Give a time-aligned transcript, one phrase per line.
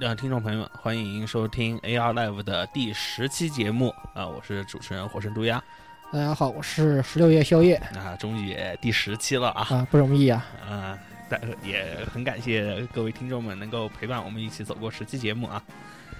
[0.00, 5.62] 呃，听众朋友们，欢迎收听 AR Live 的第十期节目啊、我是主持人火神毒鸦。
[6.10, 7.74] 大家好，我是十六夜宵夜。
[7.94, 10.46] 啊，终于也第十期了啊，啊，不容易啊。
[10.66, 10.98] 啊，
[11.28, 15.62] 但也很感谢各位听众们能够陪伴我们一起走过十期节目啊，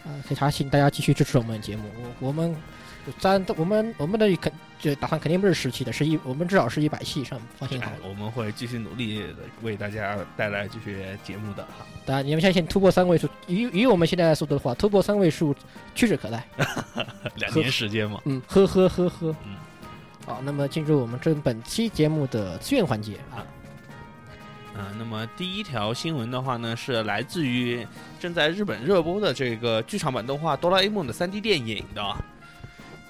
[0.09, 1.85] 啊，所以还请大家继续支持我们的节目。
[2.21, 2.57] 我我们
[3.19, 7.97] 咱我们我们的肯就打算肯定不是十期的，是一我们至少是一百期以上，放心好了。
[8.03, 11.87] 哎我们会继续努力的为大家带来这些节目的哈。
[12.07, 15.55] 当然，你们相信突破三位数，以以我们现在的速度的话，突破三位数
[15.95, 16.43] 屈指可待。
[17.37, 19.37] 两年时间嘛，嗯，呵呵呵呵。
[19.45, 19.57] 嗯，
[20.25, 23.45] 好，那么进入我们这本期节目的资源环节啊。
[24.79, 27.85] 啊，那么第一条新闻的话呢，是来自于
[28.21, 32.17] 正在日本热播的这个剧场版动画《哆啦 A 梦》的 3D 电影的。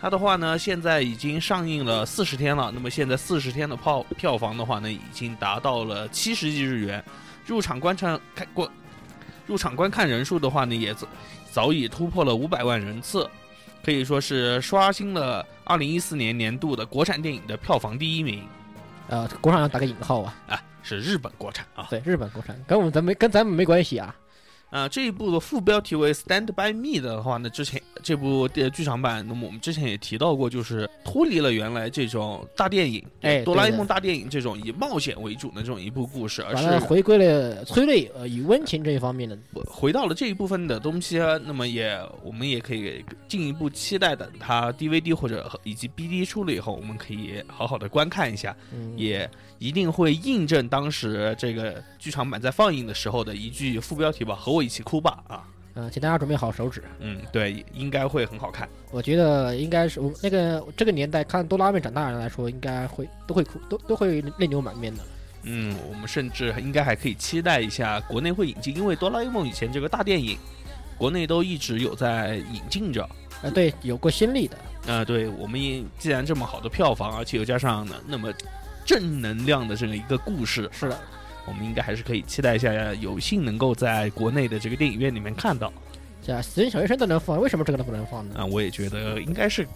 [0.01, 2.71] 它的话呢，现在已经上映了四十天了。
[2.73, 7.05] 那么现在四十天的票票房的话呢，已经达到了七十亿日元。
[7.45, 8.69] 入场观看看观
[9.47, 11.07] 入场观看人数的话呢，也早
[11.51, 13.29] 早已突破了五百万人次，
[13.85, 18.43] 可以说是刷新了二零一四年年度的国产电影的票房第一名
[19.09, 20.35] 呃，国产要打个引号啊。
[20.49, 21.87] 啊，是日本国产啊。
[21.91, 24.15] 对，日本国产跟我们咱没跟咱们没关系啊。
[24.71, 39.39] 啊、这一部的副标题为《Stand by Me》的话呢，之前这部电剧场版，那么我们之前也提到过，就是脱离了原来这种大电影，哎哆啦 A 梦大电影这种以冒险为主的这种一部故事，而，是回归了催泪呃与温情这一方面的。
[39.65, 41.39] 回到了这一部分的东西啊。
[41.43, 55.45] 那么也我们也可以进一步期待，等它 DVD 或者以及 BD 出了以后，我们可以好好的观看一下，嗯，也一定会印证当时这个剧场版在放映的时候的一句副标题吧：“和我一起哭吧！”啊。
[55.75, 56.83] 嗯，请大家准备好手指。
[56.99, 58.69] 嗯，对，应该会很好看。
[58.91, 65.03] 我觉得应该是我那个这个年代看哆啦 A 梦长大的人来说，应该会都会哭，都都会泪流满面的。
[65.43, 70.37] 嗯，我们甚至应该还可以期待一下国内会引进，因为哆啦 A 梦以前这个大电影，
[70.97, 73.05] 国内都一直有在引进着。
[73.41, 74.59] 啊，对，有过先例的。
[74.87, 78.33] 呃，对我们也既然这么好的票房，而且又加上呢那么
[78.89, 80.99] 正能量的这么一个故事，是的，
[81.45, 85.71] 我们应该还是可以期待一下，有幸能够在国内的这个电影院里面看到。
[86.23, 88.37] 这样死人小学生都能放，为什么这个都不能放呢？
[88.39, 89.69] 啊、我也觉得应该是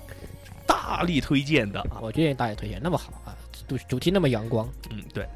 [0.67, 2.01] 大力推荐的啊。
[2.01, 3.37] 我建议大力推荐，那么好啊，
[3.69, 5.27] 主主题那么阳光嗯，对，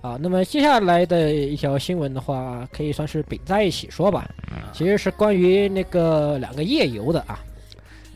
[0.00, 0.18] 啊。
[0.20, 4.28] 那么接下来的一条新闻的话，可以算是并在一起说吧。
[4.72, 7.38] 其实是关于那个两个夜游的啊。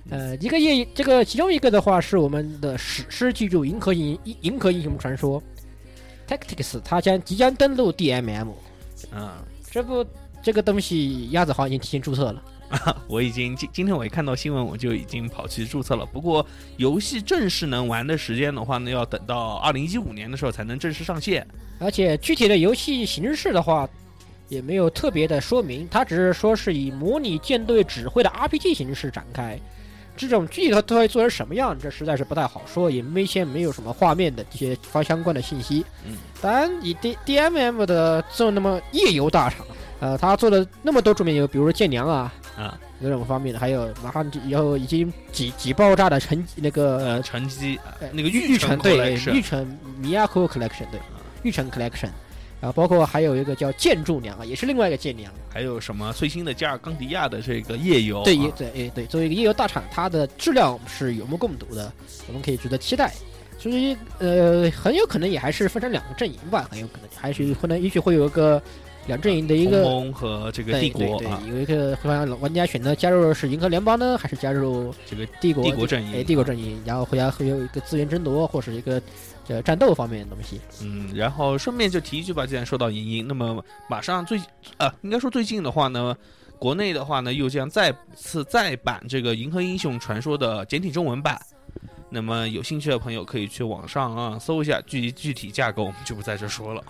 [0.08, 5.42] 呃，一个夜，这个其中一个的话是我们的史诗巨著《银河英银河英雄传说》
[6.32, 8.48] Tactics，它将即将登陆 DMM。
[9.12, 9.30] 嗯。
[9.70, 10.06] 这部
[10.42, 12.42] 这个东西，鸭子好像已经提前注册了。
[12.68, 16.06] 啊 我已经今今天我一看到新闻，我就已经跑去注册了。
[16.06, 16.44] 不过
[16.78, 21.46] 游戏正式能玩的时间的话呢，要等到二零一五年的时候才能正式上线。
[21.78, 23.88] 而且具体的游戏形式的话，
[24.48, 29.60] 也没有特别的说明，它只是说是以模拟舰队指挥的 RPG 形式展开。
[30.16, 35.84] 这种具体它都会做成什么样，这实在是不太好说，也没先没有什么画面的这些方相关的信息。
[36.06, 39.66] 嗯，当然以 D D M M 的做那么夜游大厂，
[40.00, 51.00] 呃，他做了那么多著名游，比如说剑娘啊啊，这种方面的，还有马上以后已经几几爆炸的成那个呃，成绩呃那个玉玉城对玉城 Miyako Collection 对，
[51.42, 52.08] 玉城 Collection，
[52.60, 55.32] 啊，包括还有一个叫建筑娘啊，也是另外一个建娘。
[55.52, 58.24] 还有什么最新的加尔冈迪亚的这个夜游、啊？
[58.24, 61.92] 对，也对，诶对，作为一个夜游大厂，它的质量是有目共睹的，
[62.26, 63.12] 我们可以值得期待。
[63.58, 68.62] 所以，呃，很有可能也还是分成两个阵营吧，很有可能还是可能，也许会有一个
[69.06, 79.00] 两阵营的一个同盟和这个帝国啊，有一个会让玩家选择加入是银河联邦呢，还是加入这个帝国帝国阵营哎，帝国阵营，然后会要会有一个资源争夺或是一个
[79.48, 80.60] 呃战斗方面的东西。
[80.82, 84.38] 嗯，然后顺便就提一句吧，既然说到银鹰，那么马上最
[84.78, 86.16] 啊，应该说最近的话呢，
[86.58, 91.40] 国内的话呢，又将再次再版这个《银河英雄传说》的简体中文版。
[92.08, 96.82] 那么有兴趣的朋友可以去网上啊搜一下，具具体价格我们就不在这说了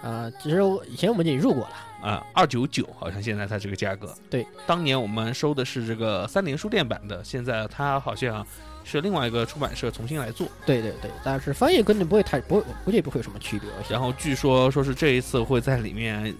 [0.00, 4.14] 啊、其实我以前我们已经入过了，啊，二九九好像现在它这个价格。
[4.30, 8.46] 对，当年我们收的是这个三联书店版的，现在它好像
[8.88, 10.48] 是另外一个出版社重新来做。
[10.64, 13.68] 对对对，但是翻译肯定不会太不会，估计不会有什么区别。
[13.88, 16.34] 然后据说说是这一次会在里面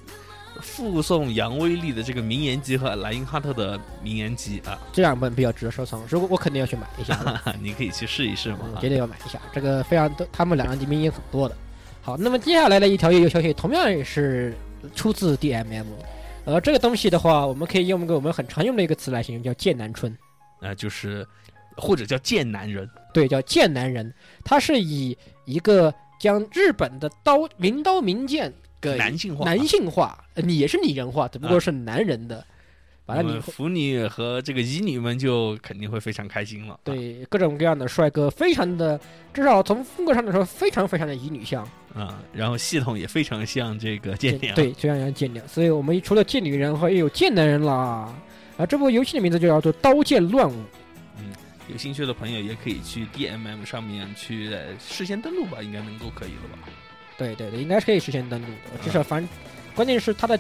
[0.61, 8.61] 附送杨威力的这个名言集和莱因哈特的名言集啊，这两本比较值得收藏，如果我肯定要去买一下的， 你可以去试一试嘛。
[8.75, 9.39] 我绝对要买一下。
[9.53, 11.55] 这个非常多，他们两人的名言很多的。
[12.03, 14.57] 好，那么接下来的一条业务消息同样也是
[14.95, 15.85] 出自 DMM，
[16.45, 20.17] 呃，这个东西的话，我们可以用一个我们很常用的一个词来形容，叫剑南春。
[20.61, 21.25] 呃，就是
[21.79, 24.13] 或者叫贱男人，对，叫剑男人，
[24.45, 32.45] 他是以一个将日本的刀名刀名剑给男性化，男性化，呃你也是拟人化，只不过是男人的，
[33.07, 36.75] 把它拟么腐女和这个乙女们就肯定会非常开心了。
[36.75, 39.01] 啊，对各种各样的帅哥，非常的，
[39.33, 41.63] 至少从风格上来说，非常非常的乙女像，
[41.95, 48.13] 啊，然后系统也非常像这个剑娘，对，非常像剑娘，所以我们除了剑女人，还有剑男人啦。
[48.57, 50.53] 啊，这部游戏的名字就叫做《刀剑乱舞》。
[51.69, 56.69] 有兴趣的朋友也可以去 DMM 上面去呃事先登录吧，应该能够可以了吧？
[57.17, 58.85] 对对对，应该是可以事先登录的。
[58.85, 59.29] 至少反正，
[59.75, 60.39] 关键是它的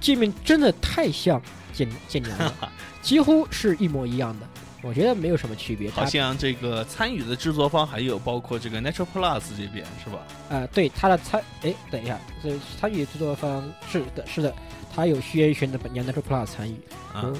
[0.00, 1.40] 界面真的太像
[1.72, 2.72] 剑剑娘了，
[3.02, 4.48] 几乎是一模一样的。
[4.82, 5.90] 我觉得没有什么区别。
[5.90, 10.18] 好像这个参与的制作方还有包括这个 Natural Plus 这边是吧？
[10.50, 14.54] 呃，对它的参，哎，等一下，这参与制作方是的，是的，
[14.94, 16.74] 它有虚渊玄的本家 Natural Plus 参与。
[17.14, 17.36] 啊嗯，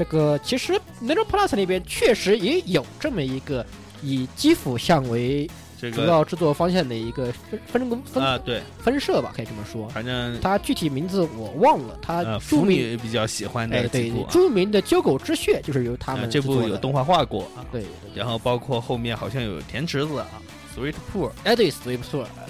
[0.00, 3.66] 这个其实 Natural Plus 那边确实也有这么一个
[4.02, 5.46] 以基辅向为
[5.78, 9.86] 主要制作方向的一个分分工分啊对，分社吧，可以这么说。
[9.90, 20.26] 反正它具体名字我忘了，它著名女比较喜欢哎对的几部啊，著名的《鸠狗之血》就是由他呃们这部有动画化过啊，对，对然后包括后面好像有甜池子啊
[20.74, 21.98] ，Sweet Pool 哎对对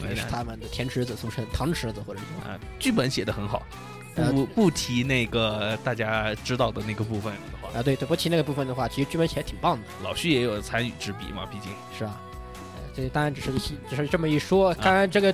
[0.08, 3.99] 也是他们的甜池子，俗称糖池子或者是啊，剧本写的很好，呃
[4.32, 12.20] 不不提那个大家知道的那个部分的话，啊对对不提那个部分的话，其实剧本写的挺棒的，老徐也有参与之笔嘛，毕竟是吧？
[12.54, 13.58] 呃，这当然只是一
[13.88, 15.32] 只是这么一说，当然这个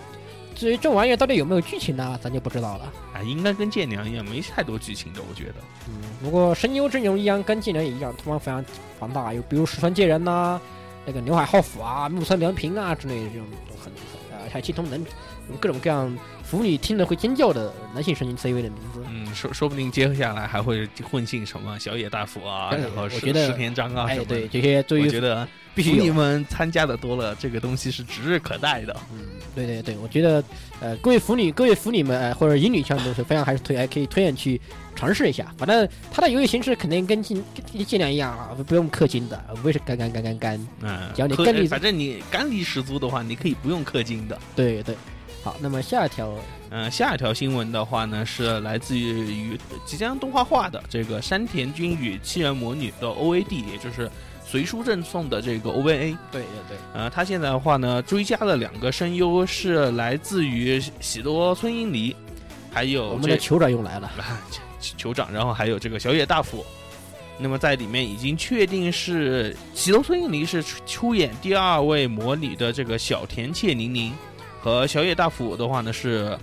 [0.54, 2.92] 至于这玩意儿到底有没有剧情呢，咱就不知道了。
[3.12, 5.54] 啊，应该跟剑娘一样，没太多剧情的，我觉得。
[5.88, 8.64] 嗯，不过声优阵容一样，跟剑娘也一样，同样非常
[8.98, 10.60] 庞大，有比如石川界人呐、
[11.04, 15.06] 那个刘海浩辅啊、木村良平啊之类的这种都很很啊，还有七通能有
[15.60, 19.02] 各种各样腐女听了会尖叫的男性声音 CV 的名字。
[19.08, 24.24] 嗯，说说不定接下来还会混进什么小野大辅啊，然后石我觉得石田章啊什哎。
[24.24, 25.96] 对，这些对于我觉得必须有。
[25.96, 28.96] 腐女们参加的多了，这个东西是指日可待的。
[29.12, 29.18] 嗯，
[29.54, 30.42] 对对对，我觉得
[30.80, 34.60] 呃，各位腐女、各位腐女们，呃，或者乙女向都是非常还是推，还可以推荐去
[34.94, 35.52] 尝试一下。
[35.58, 37.42] 反正它的游戏形式肯定跟尽
[37.72, 40.68] 跟尽量一样啊，不用氪金的，无非是干干干干干。
[40.82, 44.38] 嗯，只要你干力反正你干力十足的话，你可以不用氪金的。
[44.54, 44.94] 对对。
[45.46, 46.34] 好，那么下一条
[46.70, 54.10] 嗯，下一条新闻的话呢，是来自于于即将动画化的这个山田君与七人魔女的 OAD，也就是
[54.44, 56.18] 随书赠送的这个 OVA。
[56.32, 62.16] 对对对，呃，他现在的话呢，追加了两个声优，是来自于喜多村英梨，
[62.72, 64.08] 还有我们的酋长又来了。
[64.18, 64.42] 啊
[64.98, 66.66] 酋长，然后还有这个小野大辅。
[67.38, 74.12] 那么在里面已经确定是喜多村英梨是出出演第二位魔女的这个小田切宁宁，
[74.66, 76.36] 和小野大辅的话呢是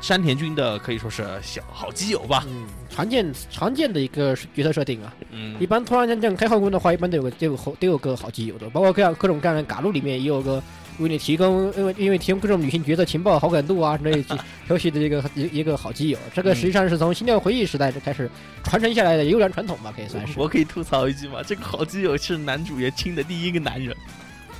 [0.00, 2.44] 山田君的可以说是小好基友吧。
[2.46, 5.12] 嗯，常见常见的一个角色设定啊。
[5.32, 10.62] 嗯一般突然间这种开后宫的话，一般都有个都有后都有个好基友的，包括各样各种各样的嘎路里面也有个
[11.00, 16.18] 为你提供，因为因为提供各种女性角色情报、好感度啊之类的消息的一个一一个好基友。
[16.32, 18.30] 这个实际上是从《心跳回忆》时代就开始
[18.62, 20.38] 传承下来的优良传统吧，可以算是。
[20.38, 21.42] 我可以吐槽一句吗？
[21.44, 23.96] 这个好基友是男主角亲的第一个男人。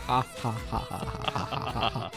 [0.05, 2.11] 哈哈哈哈哈哈哈哈哈！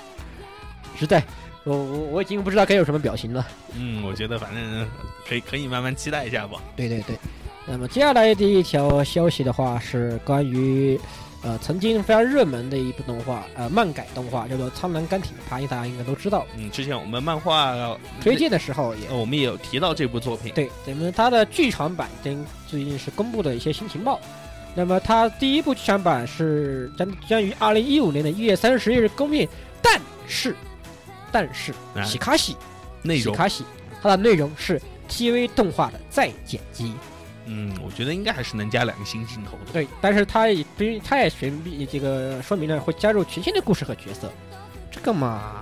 [0.96, 1.24] 实在，
[1.64, 3.46] 我我我已经不知道该有什么表情了。
[3.76, 4.88] 嗯，我觉得反正
[5.28, 6.60] 可以可以慢慢期待一下吧。
[6.76, 7.18] 对对对，
[7.68, 11.00] 那么接下来的一条消息的话是关于，
[11.44, 16.46] 呃，曾经非常热门的一部动画，呃，漫改动画叫做《苍蓝钢铁爬大家应该都知道。
[16.58, 20.54] 嗯，之前我们漫画推荐的时候也呃，我们也有提到这部作品。
[20.54, 24.20] 对，咱们它的剧场版跟最近是公布的一些新情报。
[24.78, 29.48] 那么它第一部剧场版是将将于二零一五年的一月三十日公映，
[29.82, 30.54] 但是，
[31.36, 32.56] 但是啊喜卡西
[33.02, 33.66] 内容，喜卡西，
[34.02, 36.94] 它的内容是 TV 动画的再剪辑。
[37.46, 39.74] 嗯，我觉得应该还是能加两个新镜头的。
[39.74, 44.32] 对，但是它也对于它也神秘这个说明了会加入全新的故事和角色，
[44.90, 45.62] 这个嘛，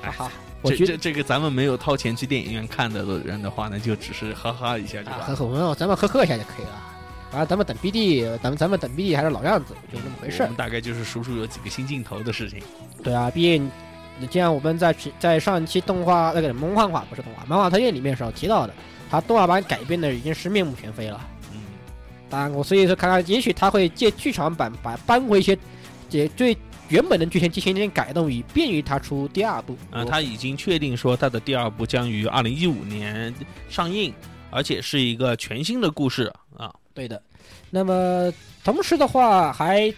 [0.00, 5.36] 哈哈，我觉得这这个咱们没有掏钱去电影院看的的人的话呢，就只是哈哈一下就啊，完了。
[5.36, 6.82] 呵呵，咱们呵呵一下就可以了。
[7.30, 10.56] 然后咱们等 BD，咱们咱们等 BD 还是老样子，就这么回事我们。
[10.56, 12.62] 大概就是数数有几个新镜头的事情。
[13.04, 13.70] 对啊，毕竟
[14.26, 18.74] 既然我们在在上一期动画那个漫画不是动画漫画推荐里面时候提到的，
[19.10, 21.20] 它动画版改编的已经是面目全非了。
[21.52, 21.60] 嗯，
[22.28, 25.56] 当然，我所以说看看，也许他会借剧场版把搬回一些，
[26.10, 26.56] 也对
[26.88, 29.76] 原本的剧情进行一点改动，以便于他出第二部。
[29.90, 33.32] 啊，他已经确定说他的第二部将于二零一五年
[33.68, 34.12] 上映，
[34.50, 36.74] 而且是一个全新的故事啊。
[36.94, 37.22] 对的。
[37.70, 38.32] 那么
[38.64, 39.92] 同时的话，还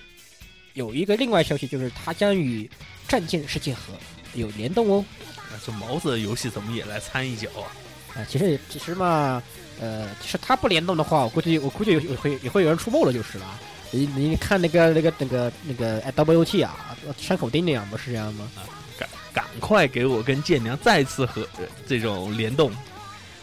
[0.80, 2.64] 有一个另外消息，就是它将与
[3.06, 3.92] 《战舰世界和》
[4.32, 5.04] 有联动哦。
[5.52, 7.68] 那这毛子的游戏怎么也来掺一脚啊？
[8.16, 9.42] 啊，其实其实嘛，
[9.78, 13.60] 呃，其实它不联动的话，我估计我估计有会也会有人出没了就是了。
[13.90, 18.50] 你你看那个那个那个那个 WT 啊，山口丁那样不是这样吗？
[18.56, 18.64] 啊
[18.99, 22.70] 赶赶快给我跟剑娘再次和呃这种联动，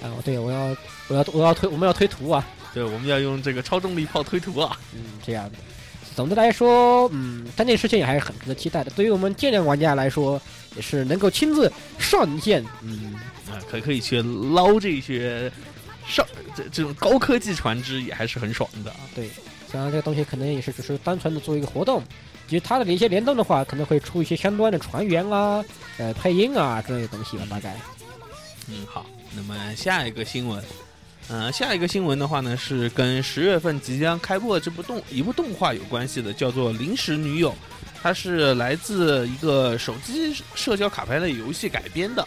[0.02, 0.76] 啊，对，我要
[1.08, 4.78] 我要我要推我们要推图啊，对，我们要用这个超重力炮推图啊。
[4.94, 5.58] 嗯，这样的。
[6.18, 8.90] 总的来说，嗯，这件事情也还是很值得期待的。
[8.92, 10.42] 对于我们剑量玩家来说，
[10.76, 13.14] 也是能够亲自上剑，嗯，
[13.48, 15.52] 啊，可可以去捞这些
[16.08, 18.98] 上这这种高科技船只，也还是很爽的啊。
[19.14, 19.30] 对。
[19.72, 22.02] 当然，这个东西可能也是只是单纯的做一个活动，
[22.48, 25.64] 其实它的一些联动的话，可能会出一些相关的船员啊、
[25.98, 27.76] 呃配音啊之类的东西吧，大概。
[28.70, 29.06] 嗯，好。
[29.36, 30.64] 那么下一个新闻，
[31.30, 37.52] 嗯，下一个新闻的话呢，是跟十月份即将开播的这部动一部动画有关系的，叫做《临时女友》，
[38.02, 42.26] 它是来自一个手机社交卡牌类游戏改编的。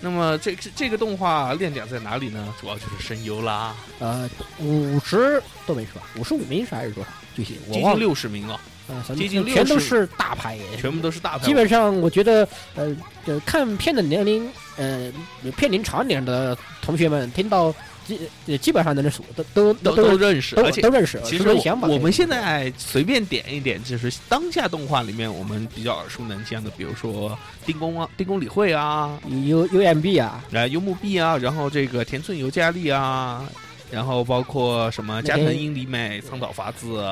[0.00, 2.54] 那么这这这个动画亮点在哪里呢？
[2.58, 3.76] 主要就是声优啦。
[3.98, 6.00] 呃，五十都没说？
[6.18, 7.10] 五十五名是还是多少？
[7.36, 8.58] 具体我忘接近六十名了。
[8.88, 11.44] 呃，接近六全都是大牌，全部都是大牌。
[11.44, 12.96] 基本上我觉得，呃，
[13.44, 15.12] 看片的年龄，呃，
[15.54, 17.74] 片龄长点的同学们听到。
[18.06, 19.20] 基基本上能认识，
[19.54, 21.20] 都都都都认识，而且都认识。
[21.24, 21.48] 其实
[21.82, 33.44] 我们现在随便点一点，就是当下动画里面我们比较耳熟能详的，比如说丁公啊、丁公理会啊、U U M B 啊、来幽木 B 啊，然后这个田村由佳丽啊，
[33.90, 37.04] 然后包括什么加藤英里美、苍岛法子、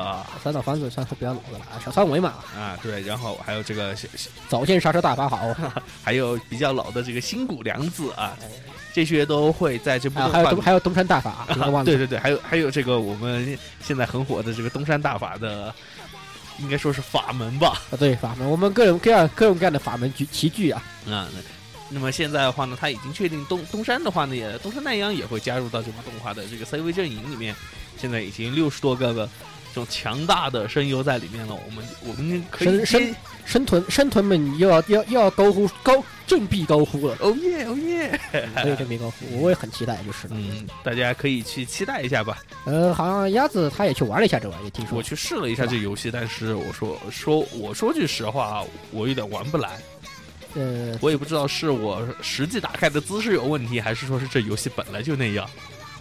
[0.43, 3.95] 苍岛法子算是比较老的了，小仓唯嘛啊，对，然后还有这个
[4.49, 5.55] 早见刹车大法好，
[6.03, 8.37] 还有比较老的这个新谷良子啊。
[8.93, 15.73] 这些都会在这部还有东还有东山大法啊，对对对，还有还有这个我们现在很火的这个东山大法的，
[16.59, 17.81] 应该说是法门吧？
[17.91, 20.83] 啊，对法门，我们各种各样各种各样的法门齐齐聚啊。
[21.09, 21.27] 啊，
[21.89, 27.55] 那么现在的话呢，他已经确定东东山的话呢，也东山奈央也会加入到这部动画的这个 CV 阵营里面。
[27.97, 29.29] 现在已经六十多个的
[29.73, 36.03] 这种强大的声优在里面了，我们我们可以生生屯生屯们又要要又要高呼高。
[36.27, 37.17] 振臂高呼了！
[37.19, 38.17] 哦耶，哦耶！
[38.31, 42.37] 对，振臂高呼，我也很期待，就是了嗯，大家可以去期待一下吧。
[42.63, 49.71] 呃，好像鸭子他也去玩了一下这玩意，听说我去试了一下这游戏，但是我说说我说句实话，我有点玩不来。
[50.53, 55.45] 呃，我也不知道是我实际打开的姿势有问题，还是说是这游戏本来就那样。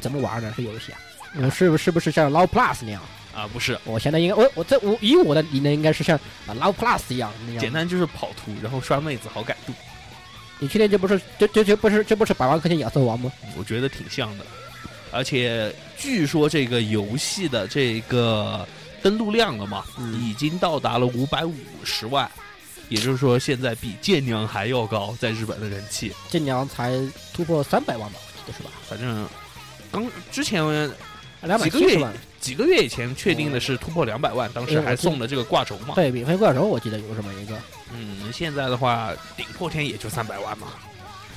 [0.00, 0.54] 怎么玩呢？
[0.56, 1.50] 这游戏啊？
[1.50, 3.02] 是不是不是像 Low Plus 那样
[3.34, 3.46] 啊？
[3.52, 9.72] 不是，我现在应该我我这我以我的理念应该是像啊 Love Plus 一样那样，简单就是跑图，然后刷妹子好感度。
[10.58, 13.32] 你确定这不是这这这不是这不是百万块钱亚瑟王吗？
[13.56, 14.44] 我觉得挺像的，
[15.10, 18.66] 而且据说这个游戏的这个
[19.02, 19.84] 登录量了嘛，
[20.20, 22.30] 已经到达了五百五十万，
[22.90, 26.12] 也就是说现在比剑娘还要高，在日本的人气。
[26.28, 26.92] 剑娘才
[27.32, 28.70] 突破三百万吧，我记得是吧？
[28.87, 29.26] 反正
[29.90, 30.62] 刚之前
[31.40, 32.06] 两百几个月
[32.40, 35.94] 几个月以前确定的是突破两百万，当时还送了这个挂轴嘛？
[35.94, 37.56] 对，免费挂轴，我记得有这么一个。
[37.92, 40.68] 嗯，现在的话顶破天也就三百万嘛，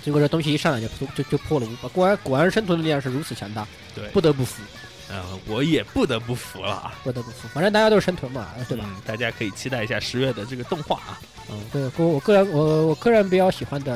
[0.04, 4.62] 结果这东西一上来就就就破了五百，果然果然生存的力量是如此强大，对，不得不服，
[5.10, 8.86] 嗯，我也不得不服了，不得不服，反正大家都是生存嘛，对吧？
[9.06, 11.20] 大家可以期待一下十月的这个动画啊，
[11.50, 13.96] 嗯，对，我我个人我我个人比较喜欢的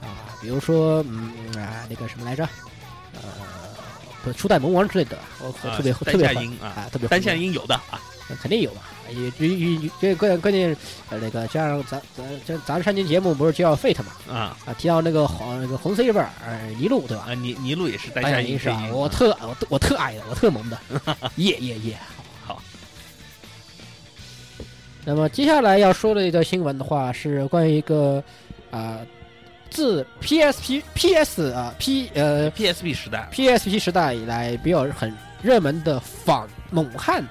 [0.00, 2.48] 啊，比如说嗯啊那个什么来着，
[3.14, 3.20] 呃，
[4.32, 6.26] 不初代萌王之类的，我特别特别
[6.60, 8.00] 啊，特别单向音有的啊。
[8.42, 10.76] 肯定有嘛，也与与这关关键
[11.08, 17.24] 呃那个加上咱咱这咱上期节目不是叫 Fate 嘛啊啊提到那个红那个红 C 本呃尼禄对吧？
[17.26, 18.82] 啊尼尼禄也是单下音是吧？
[18.92, 20.78] 我特我我特爱的我特萌的
[21.36, 21.98] 耶耶耶
[22.44, 22.62] 好。
[25.06, 28.22] 那么接下来要说的一个新闻的话是关于一个
[28.70, 28.98] 啊
[29.70, 37.24] 自 PSP PS 啊 P 呃 PSP 时代 PSP 时代以来比较很热门的仿猛汉。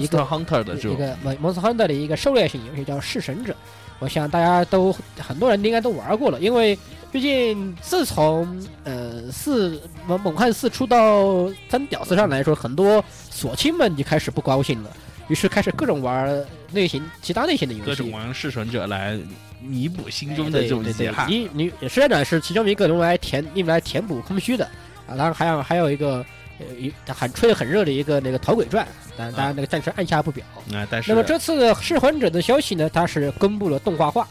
[0.00, 3.52] 一个 Hunter 的一个 Monster Hunter 的一个狩猎型游戏叫《弑神者》，
[3.98, 6.78] 我想大家都很多人应该都玩过了，因为
[7.10, 14.90] 毕竟自从呃四猛猛汉四出到三屌丝上来说，很多锁亲们就开始不高兴了，
[15.28, 19.18] 于是开始各种玩类型其他类型的游戏，各种玩弑神者来
[19.60, 21.30] 弥补心中的这种遗憾。
[21.30, 24.64] 你你弑神者是其中一个用来填用来填补空虚的
[25.06, 26.24] 啊，当然还有还有一个
[26.58, 26.66] 呃。
[26.78, 28.84] 一很吹的很热的一个那个《逃鬼传》，
[29.16, 30.44] 但当然那个暂时按下不表。
[30.72, 34.26] 啊，但是那么这次的《噬魂者》的消息呢，它是公布了动画化。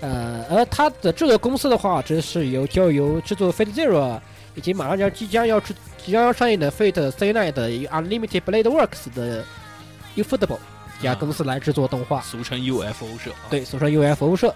[0.00, 4.16] 呃，而它的制作公司的话，这是由交由制作《Fate Zero》
[4.54, 5.72] 以及马上要即将要出
[6.04, 9.42] 即将要上映的《Fate Stay Night》的 Unlimited Blade Works 的
[10.16, 10.58] Ufotable
[11.04, 13.30] 家公司来制作动画，俗称 UFO 社。
[13.48, 14.54] 对，俗称 UFO 社。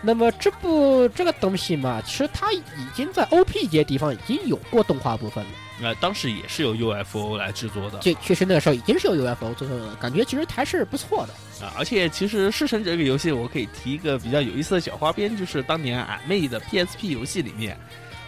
[0.00, 2.62] 那么这部这个东西嘛，其实它已
[2.94, 5.50] 经在 OP 节地方已经有过动画部分了。
[5.82, 11.64] 呃，当时也是由 UFO 来制作的这确实那个时候已经是由 UFO 制作的，感觉其实还是不错的。
[11.64, 11.72] 啊。
[11.76, 17.76] 而且其实《弑神者》这个游戏，我可以提一个比较有意思的小花边，就是当年俺妹的 PSP 游戏里面，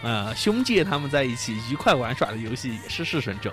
[0.03, 3.49] 呃，兄弟他们在一起愉快玩耍的游戏也是《弑神者》。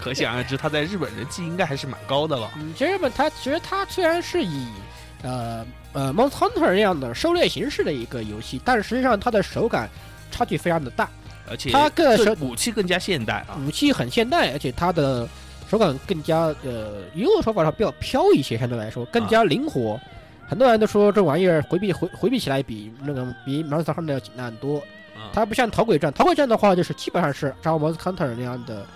[0.00, 2.50] 可想而知，他在日本人气应该还是蛮高的了。
[2.56, 4.68] 嗯，其实日本它其实它虽然是以
[5.22, 9.88] 呃呃 Monster Hunter 那样的狩猎形式的一个游戏，但是实际上它的手感
[10.30, 11.08] 差距非常的大，
[11.50, 13.58] 而且它更这是武器更加现代啊。
[13.66, 15.28] 武器很现代，而且它的
[15.68, 20.00] 手感更加呃，以我的说法上比较飘一些，相对来说更加灵活。
[20.48, 24.78] 很多人都说这玩意儿回避回回避起来比那个比 Monster Hunter 要简单很多。
[24.78, 28.86] 啊它不像逃鬼战，逃鬼战的话就是基本上是照 Monster Hunter 那样的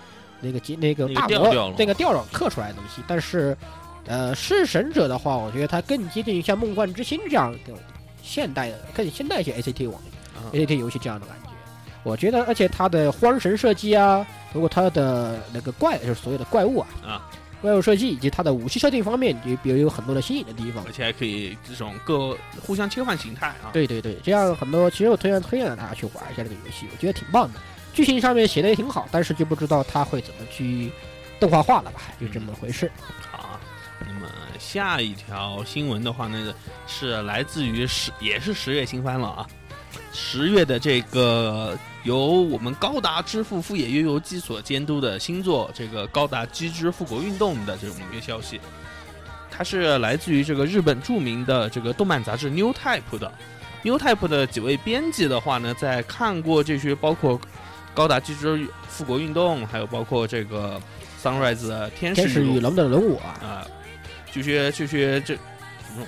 [0.43, 3.55] 那个机那个那个大调调了模那个调调刻出来的东西，但是
[4.05, 7.73] 呃，弑神者的话，我觉得它更接近于像梦幻之星这样的
[8.21, 10.01] 现代的更现代一些 ACT 网
[10.35, 11.49] 啊 ACT 游戏这样的感觉。
[12.03, 17.29] 我觉得，而且它的荒神设计啊，包括它的那个怪，就是所有的怪物啊，啊，
[17.61, 20.91] 怪物设计以及它的武器设定方面，也比如有很多的新颖的地方而。
[20.91, 23.71] 且还可以这种各互相切换形态啊。
[23.71, 27.59] 对对对，这样很多，其实我推荐推荐大家去玩一下这个游戏，我觉得挺棒的。
[27.93, 30.91] 剧情上面写的也挺好，但是就不知道他会怎么去
[31.39, 32.91] 动画化了吧，就这么回事。
[33.31, 33.59] 好，
[33.99, 34.27] 那么
[34.59, 36.53] 下一条新闻的话呢，
[36.87, 39.47] 是来自于十，也是十月新番了啊。
[40.11, 48.59] 十月的这个由我们高达之父富野悠游基所监督的新作，这个高达机之复国运动的这种一个消息，
[49.51, 53.31] 它是来自于这个日本著名的这个动漫杂志 New Type 的。
[53.83, 57.39] New Type 的几位编辑的话呢，在看过这些包括
[57.93, 60.81] 高达机之复国运动，还有包括这个
[61.21, 63.67] Sunrise 天天使与龙的人物啊，啊，
[64.31, 65.35] 这些这些这
[65.95, 66.05] 嗯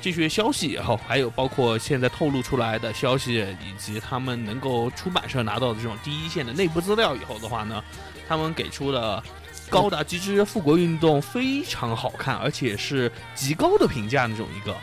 [0.00, 7.82] 这些消息以后，还有包括现在透露出来的消息，以及他们能够出版社拿到的这种第一线的内部资料以后的话呢，
[8.28, 9.22] 他们给出了
[9.68, 14.76] 高达机之复国运动非常好看，而且是极高的评价那种一个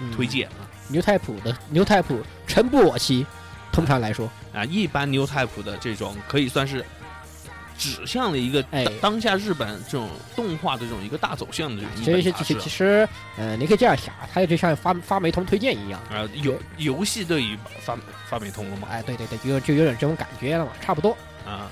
[0.00, 0.68] 嗯推荐啊。
[0.88, 3.26] 牛太普的牛太普诚不我欺，
[3.70, 6.84] 通常来说，啊，一般 New Type 的这种可以算是
[7.78, 16.00] 指向了一个哎当当下日本这种动画的这种一个大走向的这种一其实其实其实呃，你可以这样想，它就像发发霉通推荐一样。
[16.10, 17.96] 啊，游游戏对于发
[18.28, 21.16] 发霉通了嘛哎，对对对，就就有点这种感觉了嘛，差不多。
[21.46, 21.70] 啊，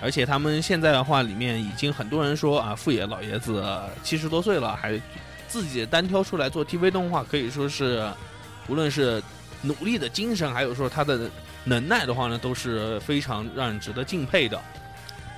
[0.00, 3.64] 而且他们现在的话，里面已经很多人说啊，富野老爷子
[4.02, 5.00] 七十多岁了，还
[5.48, 8.08] 自己单挑出来做 TV 动画，可以说是
[8.68, 9.22] 无论是
[9.60, 11.30] 努力的精神，还有说他的
[11.64, 14.60] 能耐的话呢，都是非常让人值得敬佩的。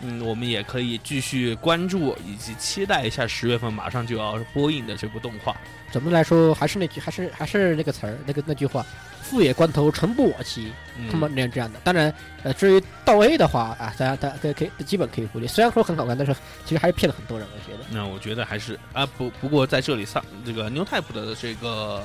[0.00, 5.56] 嗯，我们也可以继续关注以及期待一下十月份马上就要播映的这部动画。
[5.92, 8.84] 总的来说，还是那句，还是还是那个词儿，那个那句话，
[9.22, 11.78] 富野关头诚不我欺，嗯他们那样这样的。
[11.84, 15.46] 当然，呃，至于到 A 的话啊，大家大家可以可以基本可以忽略。
[15.46, 16.34] 虽然说很好看，但是
[16.66, 17.84] 其实还是骗了很多人，我觉得。
[17.90, 22.04] 那我觉得还是啊不不过在这里上这个 New Type 的这个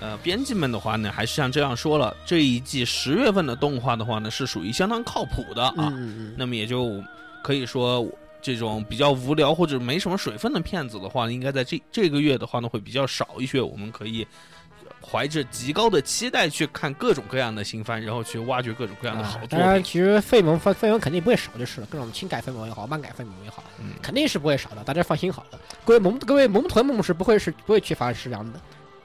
[0.00, 5.92] 呃编辑们的话呢，还是像这样说了，这一季十月份的动画的话呢，是属于相当靠谱的啊。
[6.36, 7.02] 那么也就
[7.42, 8.06] 可以说，
[8.42, 13.60] 这种比较无聊或者没什么水分的片子的话，应该在这这个月的话呢会比较少一些。
[13.60, 14.26] 我们可以
[15.02, 19.84] 怀着极高的期待去看各种各样的新番，然后去挖掘各种各样的好作啊当然，品。
[19.84, 25.60] 其实费蒙费费蒙肯定不会少就是了，各种轻改费蒙也好，慢改费蒙也好，嗯肯定是不会少的，大家放心好了。
[25.84, 28.60] 各位萌各位萌豚梦是不会是不会缺乏食粮的，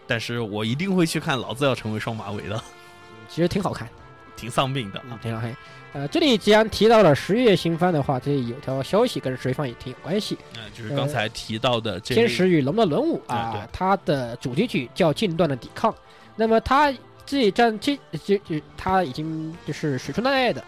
[0.08, 2.62] 但是我一定会去看，老子要成为双马尾的，
[3.30, 3.88] 其实挺好看。
[4.36, 5.02] 挺丧命的。
[5.10, 5.56] 嗯，挺好看。
[5.94, 15.90] 呃，这里既然提到了十月新番的话，这里有条消息跟水放也挺有关系，啊、就是刚才提到的这《天使与龙的轮舞》啊它的主题曲叫《近段的抵抗》。
[16.36, 16.94] 那么它
[17.26, 20.62] 这一张这这这，它已经就是水村奈奈的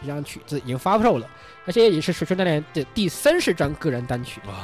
[0.00, 1.28] 这张曲子已经发售了，
[1.66, 4.40] 而且也是水村奈奈的第三十张个人单曲。
[4.46, 4.54] 哇，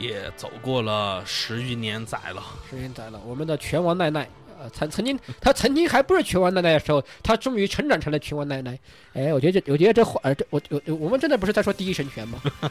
[0.00, 2.42] 也走过了十余年载了。
[2.68, 4.26] 十余年载了，我们的拳王奈奈，
[4.58, 8.78] 呃，曾曾经他曾经还不是拳王奈奈的时候，他终于成长成了拳王奈奈。
[9.12, 12.40] 哎，我觉得这，我觉得这话，呃，这我我我们真的不是在说第一神拳吗？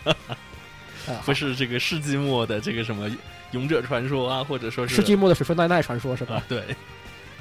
[1.08, 3.10] 啊，不是这个世纪末的这个什么
[3.52, 6.36] 勇者传说啊，或者说是世纪末的水说奈奈传说是吧？
[6.36, 6.63] 啊，对，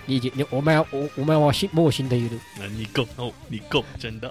[0.06, 2.38] 你已经你我们要我我们要往新末新的一路。
[2.58, 4.28] 那你够哦，你够真的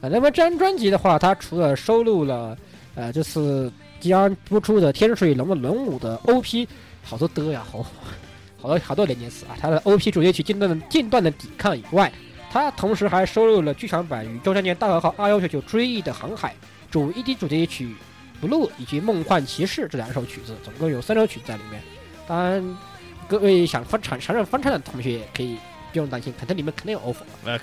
[0.00, 2.56] 啊，那么这张专辑的话，它除了收录了
[2.94, 6.66] 呃这次即将播出的《天水龙的龙舞》的 OP，
[7.02, 7.84] 好多的呀，好
[8.60, 12.12] 好多好多连接词啊，它的 OP 主题曲《间断的间断的抵抗》以外，
[12.50, 16.50] 它同时还收录了剧场版《宇宙战舰大和号二幺九九追忆的航海》
[16.90, 17.94] 主 ED 主题曲
[18.46, 21.82] 《Blue》以及《梦幻骑士》这两首曲子，总共有三首曲子在里面。
[22.26, 22.76] 当然
[23.28, 25.56] 各位想翻唱想让翻唱的同学可以
[25.92, 27.14] 不用担心，肯定里面肯定有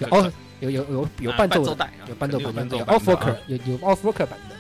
[0.10, 1.63] 呃有有有有伴奏
[2.08, 4.56] 有伴奏版的，有有伴奏版 off 的 worker 啊有有 off worker 版的，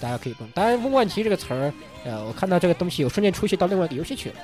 [0.00, 0.50] 大家可以不用。
[0.52, 1.72] 当然，梦幻棋这个词儿，
[2.04, 4.36] 呃，我看到这个东西我瞬间出现到另外一个游戏去了，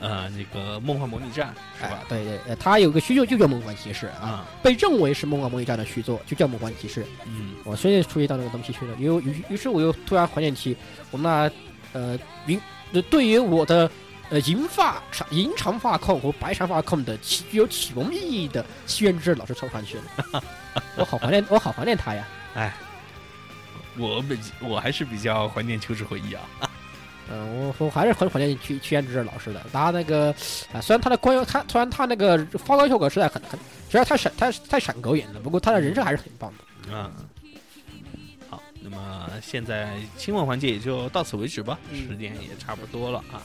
[0.00, 2.00] 呃那个梦幻模拟战是哎吧？
[2.08, 7.06] 对对，呃，它有个续作就叫梦幻骑士啊，啊被认为是梦幻模拟战的续作，就叫梦幻骑士。
[7.26, 10.76] 嗯我瞬间出现到那个东西去了，于于于是我又突然怀念起
[11.10, 11.50] 我那
[11.92, 12.60] 呃云
[12.92, 13.90] 呃对于我的
[14.30, 19.98] 呃银发长银长发控和白长发控的启具有启蒙意义的七元之老师凑上去
[20.32, 20.42] 了，
[20.96, 22.26] 我好怀念我好怀念他呀。
[23.98, 26.42] 我比我还是比较怀念秋之回忆啊。
[27.30, 29.64] 嗯，我我还是很怀念屈屈原之老师的。
[29.72, 30.30] 他那个
[30.72, 36.64] 啊，虽然他的光他虽然他那个发光效果实在很很，实在太闪太太闪狗眼了，不过他的人设还是很棒的。
[36.90, 37.10] 嗯，
[38.50, 43.40] 好，那么现在新闻环节也就到此为止吧，时间也差不多了啊。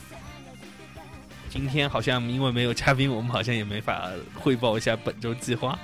[1.50, 5.80] 今天好像因为没有嘉宾，我们好像也没法汇报一下本周计划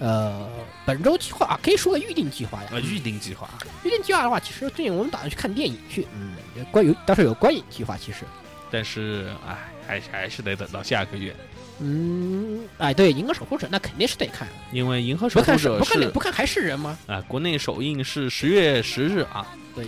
[0.00, 0.48] 呃，
[0.86, 2.70] 本周计划啊，可以说个预定计划呀。
[2.72, 3.48] 啊，预定计划。
[3.84, 6.34] 预定计划的话，其实最近我们打算去看电影去，嗯，
[6.72, 8.24] 关有倒是有观影计划，其实，
[8.70, 11.36] 但是哎，还还是得等到下个月，
[11.80, 16.98] 嗯，哎，对，《银河守护者》那肯定是得看，因为《银河守护不看不看不看还是人吗？
[17.06, 19.86] 啊，国内首映是十月十日啊，对，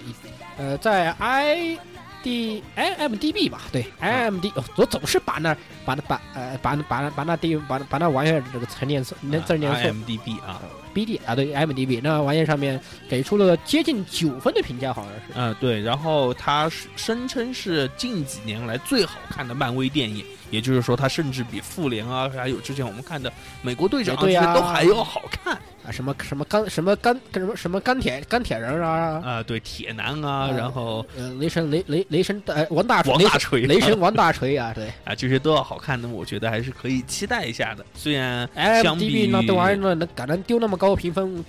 [0.59, 1.79] 呃，在 i
[2.23, 10.61] d IMDB 吧，对，IMD，哦我总是把那把那把呃把那把那把那地把那把那玩意儿这个词念错，那字儿念错 IMDB 啊
[10.95, 15.21] ，，BD 啊，对，IMDB 那玩意儿上面给出了接近九分的评价，好像是。
[15.35, 37.85] 嗯、对，然后它是声称是近几年来最好看的漫威电影，也就是说，它甚至比复联啊，还有之前我们看的美国队长啊都还要好看啊，什么什么钢什么钢什么什么钢铁钢铁人啊，啊、对，铁男啊，啊然后呃，雷神雷雷雷神呃王大王大锤、雷神王大锤啊，对啊，这些都要好看，那么我觉得还是可以期待一下的。
[37.95, 38.47] 虽然
[38.83, 41.43] 相比，IMDB 那这玩意儿呢，能敢能丢那么高评分，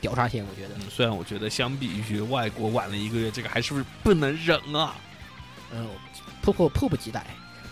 [0.00, 0.74] 屌炸天，我觉得。
[0.76, 4.94] 嗯，虽然我觉得相比于外国晚了一个月，这个还是不是不能忍啊？
[5.74, 5.86] 嗯，
[6.42, 7.24] 迫迫迫不及待。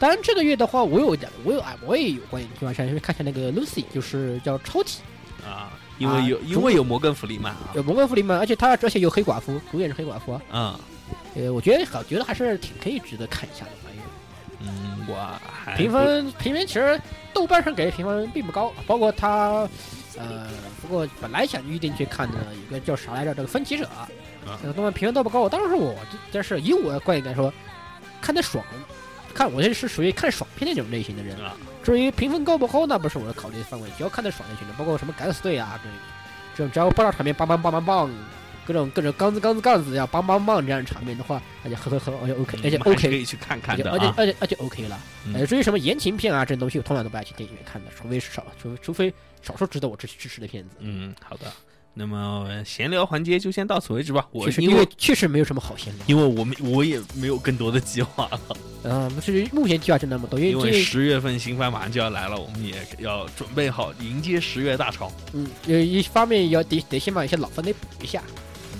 [0.04, 5.00] 当然，这个月的话，我有两，我有啊，我也有观影计划，想去看下那个 Lucy，就是叫超体，
[5.42, 10.42] 啊，因为有、啊因为有摩根弗里曼啊，有摩根弗里曼，而且他而且有黑寡妇，主演是黑寡妇啊。
[10.52, 10.78] 嗯
[11.34, 14.04] 呃，我觉得好，觉得还是挺可以值得看一下的玩意儿。
[14.60, 17.00] 嗯，我还评分评分其实
[17.32, 19.66] 豆瓣上给的评分并不高，包括他，
[20.18, 20.46] 呃，
[20.82, 23.88] 不过本来想预定去看的一个叫啥来着，这个分歧者，
[24.60, 25.48] 这个动漫评分都不高。
[25.48, 25.96] 当时我
[26.30, 27.50] 但是以我的观点来说，
[28.20, 28.62] 看得爽，
[29.34, 31.36] 看我这是属于看爽片那种类型的人。
[31.44, 34.74] 啊，至于评分高不高，那不是我的考虑范围，只要看得爽就行了。
[34.78, 35.88] 包括什么敢死队啊，这
[36.56, 38.10] 这种只要爆炸场面，棒棒棒棒棒，
[38.66, 44.14] 各种各种杠子杠子杠子呀，棒棒棒这样的场面的话，那就呵呵呵，而且 OK，而且嗯我们还是可以去看看的啊。
[44.16, 44.98] 而且而且 OK 了。
[45.26, 50.70] 嗯呃，至于什么言情片啊这种东西，我通常都不爱去电影院看的，除非是少，除除非少数值得我支支持的片子。
[50.78, 51.52] 嗯，好的。
[51.96, 54.26] 那么闲聊环节就先到此为止吧。
[54.32, 56.04] 我是，因为确实没有什么好闲聊。
[56.08, 58.40] 因为我们我也没有更多的计划了，
[58.82, 65.10] 嗯， 不是目前计划就那么多，因因为十月份新番马上就要来了，我们也要准备好迎接十月大潮。
[65.32, 68.20] 嗯，有一方面要得得先把一些老番得补一下，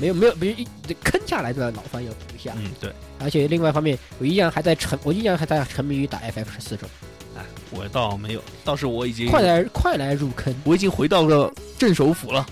[0.00, 0.66] 没有没有，没有一
[1.05, 2.53] 坑下来的老番要补一下。
[2.57, 2.92] 嗯，对。
[3.20, 6.88] 而且另外一方面，我依然还在沉，我依然还在沉迷于打 FF 十四中。
[7.37, 12.44] 哎，我倒没有，倒是我已经快来快来入坑我已经回到了镇守府了。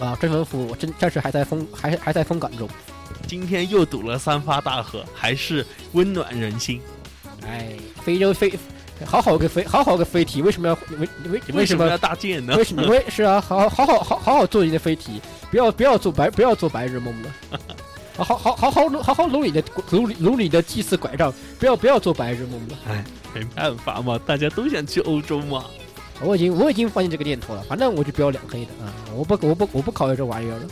[0.00, 0.16] 啊！
[0.20, 2.68] 真文府我真暂时还在封还还在封港中。
[3.26, 6.80] 今天又堵了三发大河，还是温暖人心。
[7.46, 8.52] 哎，非洲飞，
[9.04, 12.56] 好好个飞，好好个飞体，为什么要为为为什么要大剑呢？
[12.56, 12.82] 为什么？
[12.86, 17.30] 为是啊，好好好好好好好做你的飞体，不要不要做白不要做白日梦了。
[18.16, 22.78] 好好好好好好好努你的努你努你的祭祀拐杖，不要不要做白日梦了。
[22.88, 23.04] 哎，
[23.34, 25.64] 没办法嘛，大家都想去欧洲嘛。
[26.20, 28.92] 我已经我已经放弃这个念头了，反正我就不要两黑的啊！
[29.14, 30.66] 我不我不我不考虑这玩意儿了，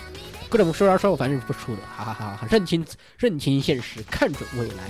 [0.49, 2.47] 各种说啥说，我反正是不出的，哈哈哈哈！
[2.51, 2.85] 认清
[3.19, 4.85] 认清现实，看准未来。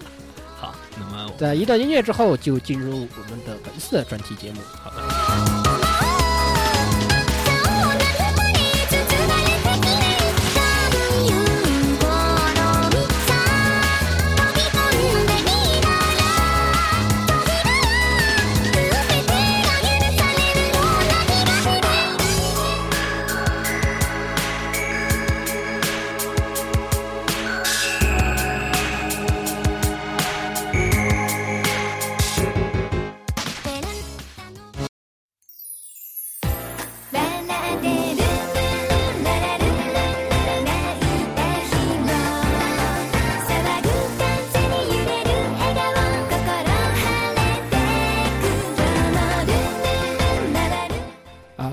[0.58, 4.60] 好，那么在一段音乐之后，就进入我们的本次的专题节目。
[4.82, 5.59] 好的。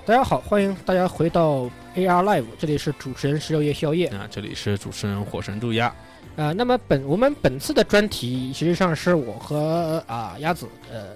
[0.07, 5.93] 大家好，欢迎大家回到 AR Live，这里是主持人十六夜宵夜啊，这里是主持人火神渡鸦。
[6.37, 11.07] 啊，那么本我们本次的专题实际上是我和啊鸭子呃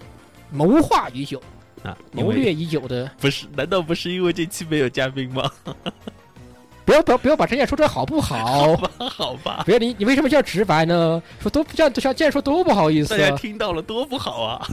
[0.50, 1.42] 谋划已久
[1.84, 3.48] 啊，谋略已久的，不是？
[3.56, 5.50] 难道不是因为这期没有嘉宾吗？
[6.84, 8.46] 不要不要不要把这件说出来好不好？
[8.46, 9.64] 好吧，好吧。
[9.66, 11.24] 不要你你为什么叫直白呢？
[11.40, 14.68] 说多这样这样说多不好意思，大家听到了多不好啊。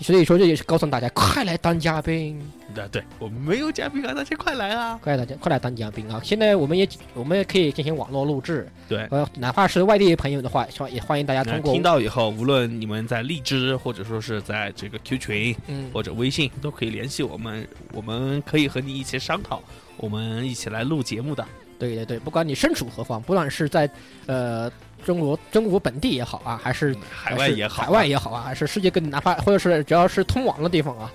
[0.00, 2.40] 所以说这也是告诉大家，快来当嘉宾。
[2.74, 4.98] 对，对我们没有嘉宾啊，大家快来啊！
[5.02, 6.20] 快来大家快来当嘉宾啊！
[6.22, 8.68] 现在我们也我们也可以进行网络录制。
[8.88, 19.62] 对，呃，哪怕是外地朋友的话，欢也欢迎大家通过听到以后，无论你们在荔枝或者说是在这个 Q 群，嗯，或者微信，都可以联系我们，我们可以和你一起商讨，
[19.96, 21.46] 我们一起来录节目的。
[21.78, 23.88] 对对对，不管你身处何方，不管是在
[24.26, 24.70] 呃
[25.06, 31.12] 中国中国本地也好啊，还是海外也好，海外也好啊，还是世界各地，哪怕或者是只要是通网的地方啊，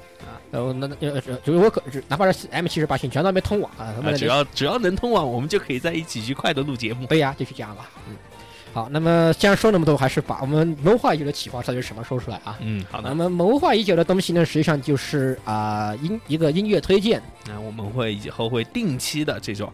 [0.51, 7.05] 呃，那呃就是我可哪怕是 M 七十八星，只要那边通网啊，他们只要只要能通网，我们就可以在一起愉快的录节目。
[7.07, 7.85] 对呀，就是这样了。
[8.07, 8.15] 嗯，
[8.73, 12.57] 好，那么既然说那么多，还是把我们谋划已久的企划到底是什么说出来啊？
[12.61, 13.09] 嗯，好的。
[13.09, 17.21] 那么谋划已久的东西呢，实际上就是啊音一个音乐推荐。
[17.45, 19.69] 那我们会以后会定期的这种。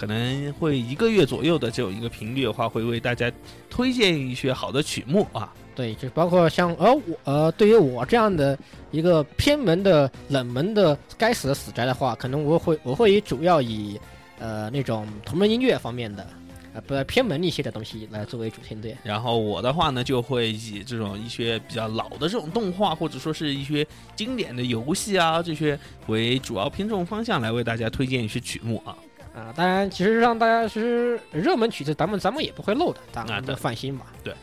[0.00, 3.30] 可能会一个月左右的这种一个频率的话，会为大家
[3.68, 5.52] 推荐一些好的曲目啊。
[5.76, 8.58] 对，就包括像而我呃，对于我这样的
[8.92, 14.00] 一个偏门的冷门的该死的死宅的话，可能我会我会以主要以
[14.38, 16.26] 呃那种同人音乐方面的
[16.72, 18.96] 呃不偏门一些的东西来作为主线队。
[19.04, 23.86] 然后我的话呢，就会以这种一些比较老的这种动画，或者说是一些
[24.16, 28.96] 经典的游戏啊这些为主要偏重方向来为大家推荐一些曲目啊。
[29.34, 34.06] 啊，当然，其实让大家其实热门曲子，咱们咱们也不会漏的，大家都放心吧。
[34.24, 34.34] 对。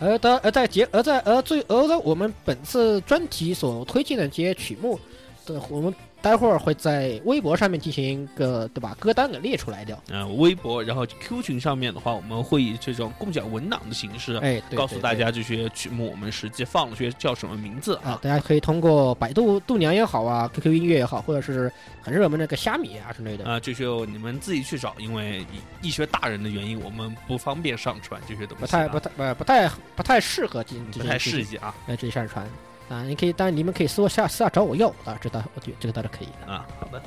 [0.00, 4.98] 而的而在结而在而最而在我们本次专题所推荐的这些曲目
[5.46, 10.02] 的，我们待会儿会在微博上面进行一个对吧歌单给列出来掉。
[10.10, 18.18] 嗯，微博，然后 Q 群上面的话，我们会以这种共享文档的形式，哎，告诉大家这些曲目我们实际放了些叫什么名字啊？
[18.22, 25.44] 大家可以通过百度度娘也好啊，QQ 音乐也好，或者是很热门那个虾米啊之类的啊，这些你们自己去找，因为
[25.82, 32.48] 一些大人的原因，我们不方便上传这些东西，不太不太不不太不太适合进，不太适宜啊，来这上传。
[32.88, 36.66] 啊，你可以，当然你们可以私下私下找我要，啊，这倒我觉得这个倒是可以的啊。
[36.78, 37.02] 好的，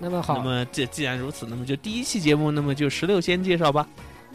[0.00, 3.86] 那么好，那么既既然如此，那么就第一期节目，那么就十六先介绍吧。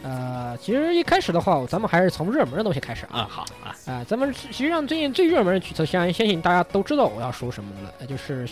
[0.02, 3.26] 呃，其实一开始的话，咱们还是从热门的东西开始啊。
[3.30, 8.46] 好啊，啊，咱们实际上最近最热门的曲子，相相信大家都知道我要说什么了，那就是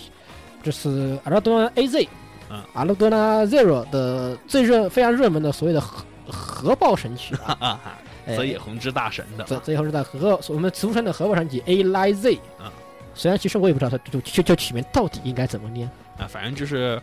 [0.63, 2.09] 这是阿拉多纳 A Z，
[2.49, 7.79] 嗯，阿拉多纳 Zero 的最热非常热门的所谓的核核爆神曲啊。
[8.27, 12.73] 泽野弘之大神的，泽泽野弘之大和，我们俗称的核爆神曲 A L Z 啊。
[13.15, 15.87] 虽然其实我也不知道它就就就曲名到底应该怎么念
[16.19, 17.01] 啊，反正就是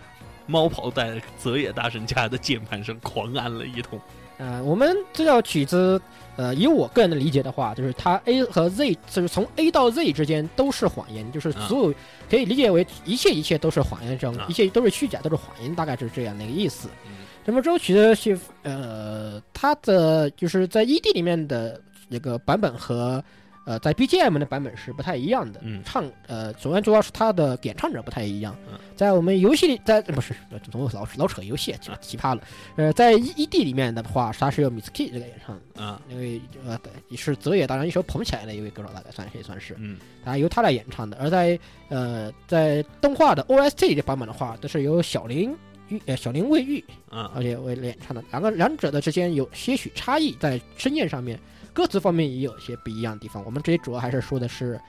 [0.47, 3.99] 猫跑在泽野大神家的键盘上狂按了一通。
[4.37, 6.01] 呃，我们这道曲子，
[6.37, 11.93] 呃，以我个人的理解的话，就是它 A 和 Z，就是从 A 到 Z 之间都是谎言，就是所有
[12.29, 16.87] 可以理解为一切一切都是谎言，这样一切都是虚假，都是谎言，大概是这样的一个意思。
[17.49, 23.23] 那么这首曲子是呃，它的就是在 ED 里面的那个版本和
[23.65, 25.59] 呃在 BGM 的版本是不太一样的。
[25.63, 28.55] 嗯，唱呃，首先主要是它的演唱者不太一样。
[28.71, 30.35] 嗯，在我们游戏里，在不是
[30.71, 32.43] 总老老扯游戏，奇奇葩了。
[32.75, 35.83] 呃，在 ED 里面的话，它是由 Mitsuki 这个演唱的。
[35.83, 39.75] 啊，因为呃，也是泽野大然一手捧起来的一位歌手，大概算可以算是。
[39.79, 41.17] 嗯，啊，由他来演唱的。
[41.17, 41.59] 而在
[41.89, 45.51] 呃，在动画的 OST 的版本的话，都是由小林。
[45.89, 51.39] 玉呃，小林未玉啊，而且为演唱的两个两者的之间有些许差异，在声线上面、
[51.73, 53.43] 歌词方面也有些不一样的地方。
[53.45, 54.79] 我们这里主要还是说的是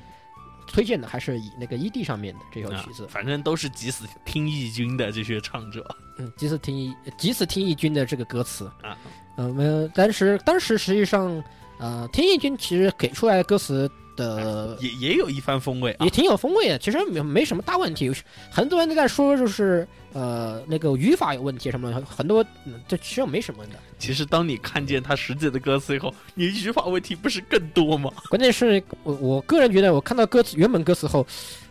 [0.66, 5.84] 推荐的，还是以那个 ED 上面的这首曲子，反正都是急死听义军的这些唱者，
[6.18, 8.96] 嗯，急死听义急死听义军的这个歌词啊，
[9.36, 11.42] 我们当时当时实际上
[11.78, 13.90] 呃，听义军其实给出来的歌词。
[14.16, 16.76] 的也也有一番风味，也挺有风味的。
[16.78, 18.12] 其实没没什么大问题，
[18.50, 22.44] 很多人都在说，就是呃那个语法有问题什么的，很多
[22.88, 23.72] 这其实没什么的。
[23.98, 28.10] 其实当你看见他实际的歌词以后，你语法问题不是更多吗？
[28.28, 31.26] 关键是我我个人觉得，我看到歌词原本歌词后，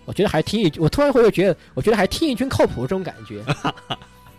[0.05, 3.43] 我觉得还听一，我突然会觉得，我觉得还听一军靠谱这种感觉。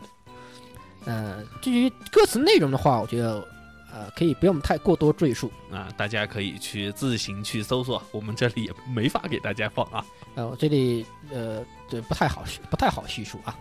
[1.04, 3.46] 呃，至于歌词内容的话，我觉得。
[3.92, 10.06] 呃，可以不用太过多赘述啊，大家可以去自行去搜索，我们这里也没法给大家放啊。
[10.36, 13.58] 呃，我这里呃，对不太好不太好叙述啊。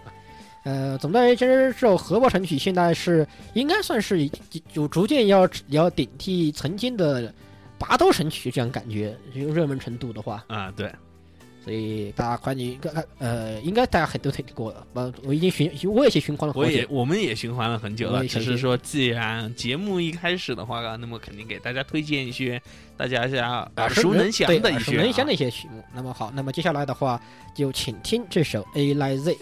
[0.64, 4.30] 呃，总的来说，这首《荷包神曲》现在是应该算是
[4.74, 7.30] 就逐渐要要顶替曾经的
[7.78, 10.92] 《拔刀神曲》这样感觉，就热门程度的话啊，对，
[11.64, 12.78] 所以大家欢迎，
[13.20, 18.28] 呃，应该大家很多听过，我我已经循我也去循环了，我也我们也循环了很久了。
[18.28, 22.62] 只是说，既然节目一开始的话，那么肯定给大家推荐一些
[22.98, 25.82] 大家家耳熟能详的耳熟能详的一些曲目。
[25.96, 27.20] 那么好，那么接下来的话，
[27.56, 29.34] 就请听这首《A Like Z》。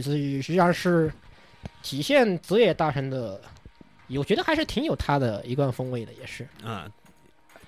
[0.00, 1.12] 其实实际上是
[1.82, 3.40] 体现泽野大神的，
[4.16, 6.46] 我觉得还是挺有他的一贯风味的，也是。
[6.64, 6.86] 啊，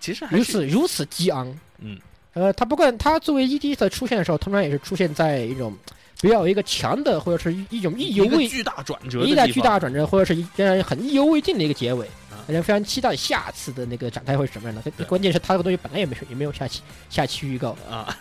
[0.01, 1.99] 其实如此如此激昂，嗯，
[2.33, 5.77] 呃，他不管他作为 ED 的出现的时候，通常也是出现在一种
[6.21, 12.07] 比较一个强的，或者是一种意犹未巨大转折，一代巨大转折，或者是让人很意犹未尽的一个结尾。
[12.47, 15.05] 让人非常期待下次的那个展开会是什么样的？
[15.05, 18.17] 关键是他这个东西本来也没也没有下期下期预告啊。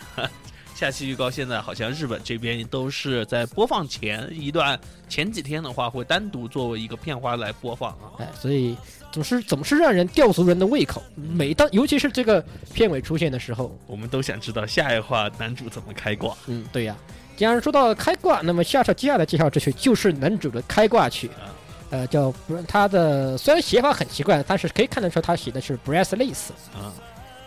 [0.80, 8.16] 下期预告现在好像日本这边都是在播放前一段前几天的话，会单独作为一个片花来播放啊。
[8.16, 8.74] 哎，所以
[9.12, 11.02] 总是总是让人吊足人的胃口。
[11.14, 16.34] 每当尤其是这个片尾出现的时候，我们都想知道下一话男主怎么开挂。
[16.46, 16.96] 嗯，对呀。
[17.36, 21.52] 既然说到开挂，那么下首接下来介绍这曲就是男主的开挂曲啊，
[21.90, 22.32] 呃，叫
[22.66, 26.52] 他的虽然写法很奇怪，但是可以看得出他写的是 breathless。
[26.72, 26.88] 啊，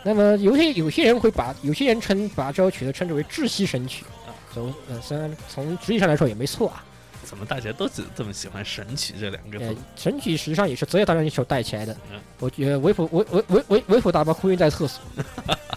[0.04, 6.84] 那么有些有些人会把有些人称把这首曲子称之为窒息神曲啊，从呃虽然从实际上来说也没错啊，
[7.24, 12.20] 怎么大家都只这么喜欢“神曲”这两个呃字？，神曲实际上也是泽野大战一手带起来的嗯。
[12.40, 15.02] 我觉得维普维维维维维普大妈哭晕在厕所，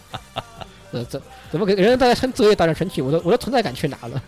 [0.91, 1.23] 呃怎
[1.53, 4.21] 怎么给人家大家称泽野大战神曲，我的我的存在感去哪了？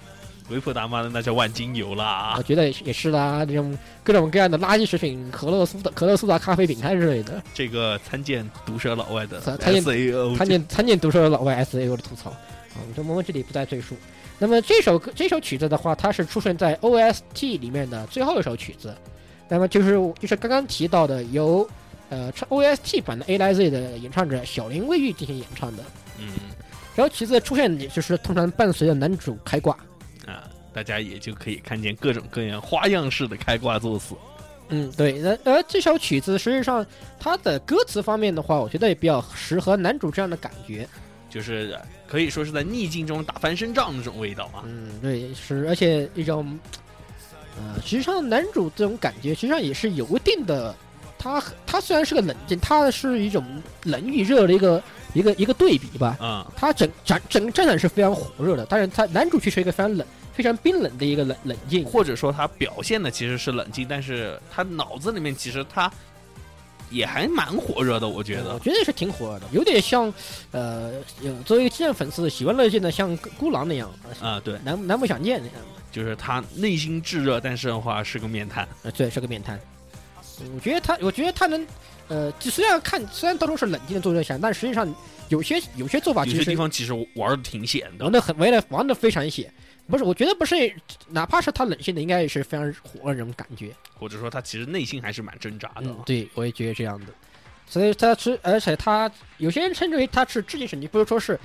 [0.50, 2.42] 维普大妈的那叫万金油啦我！
[2.42, 13.94] 觉得也是啦，这种各种各样的垃圾食品，可乐苏打、可乐苏打、咖啡、饼干之类的，这个参见毒舌老外的参参见 S A O，参见参见毒舌老外 S A O 的吐槽，啊，这我们这里不再赘述。
[14.38, 18.94] 那么这首歌这首曲子的话，它是出现在 O S T 里面的最后一首曲子，
[19.48, 21.68] 那么就是就是刚刚提到的由
[22.08, 25.82] 呃唱 O S T 版的 A I Z 的演唱者小林未玉进行演唱的。
[26.18, 26.28] 嗯
[26.94, 29.76] 然后曲子的出现，也就是通常伴随着男主开挂。
[30.28, 34.14] 啊，大家也就可以看见各种各样花样式的开挂作死。
[34.68, 36.84] 嗯，对，那而这首曲子实际上
[37.18, 40.86] 它的歌词方面的话，我觉得也比较适合男主这样的感觉。
[41.30, 44.64] 就是呃可以说是在逆境中打翻身仗那种味道啊。
[44.66, 46.58] 嗯，对，是，而且一种，
[47.56, 50.74] 呃，实际上男主这种感觉，实际上也是有一定的，
[51.18, 53.44] 他他虽然是个冷静，他是一种
[53.84, 54.82] 冷与热的一个
[55.14, 56.16] 一个一个对比吧。
[56.20, 61.84] 啊、他整整整个战场是非常火热的，但是他男主却是一个非常冷、非常冰冷的一个冷冷静。
[61.84, 65.90] 或者说他表现的其实是冷静，但是他脑子里面其实他
[66.90, 68.54] 也还蛮火热的，我觉得。
[68.54, 70.12] 我觉得是挺火热的，有点像，
[70.52, 70.92] 呃，
[71.44, 73.90] 作为一个激战粉丝喜闻乐见的，像孤狼那样，
[74.20, 75.66] 啊，对，难难不想见那样。
[75.90, 78.68] 就是他内心炙热，但是的话是个面瘫。
[78.82, 79.58] 呃，对，是个面瘫。
[80.40, 81.66] 嗯我觉得他，我觉得他能，
[82.08, 84.92] 呃，就虽然看，虽然当初是冷静的做这项，但实际上
[85.28, 88.12] 有些有些做法有些地其实是方其实玩的挺险的玩。
[88.12, 89.52] 的很，玩的玩的非常险。
[89.86, 90.54] 不是，我觉得不是，
[91.08, 93.70] 哪怕是他冷静的，应该也是非常火的那种感觉。
[93.98, 96.02] 或者说他其实内心还是蛮挣扎的嗯，。
[96.04, 97.06] 对，我也觉得这样的。
[97.66, 101.38] 所以他是，而且他有些人称之为他是致敬神你，不如说是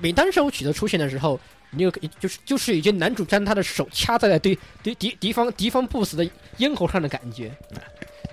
[0.00, 1.38] 每当这首曲子出现的时候，
[1.70, 7.52] 你有就是就是已经男主将他的手掐在了对对敌敌方敌方 BOSS 的咽喉上的感觉。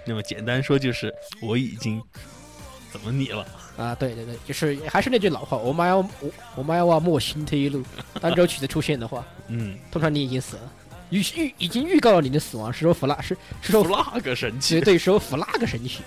[0.05, 2.01] 那么简单说就是我已经
[2.91, 3.45] 怎么你了？
[3.77, 7.83] 啊，对对对，就是还是那句老话，我们要我我们要莫心退一路。
[8.21, 10.71] 当这首曲子出现的话， 嗯通常你已经死了，
[11.09, 14.81] 预预已经预告了你的死亡，是首弗拉是是说，flag 神对器。
[14.81, 15.99] 对，是说 flag 神器。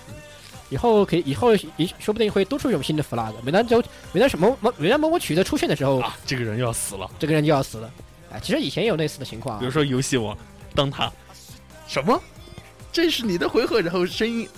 [0.70, 3.32] 以后可以，以后也说不定会多出一种新的 flag。
[3.42, 3.82] 每当就
[4.12, 7.10] 每当什么某每当某某曲子出现的时候，啊，这个人要死了。
[7.18, 7.90] 这个人就要死了。
[8.30, 9.70] 哎，其实以前也有类似的情况啊比如。
[9.70, 10.36] 说游戏王，
[10.74, 11.10] 当他
[11.86, 12.22] 什么，
[12.90, 14.48] 这是你的回合，然后声音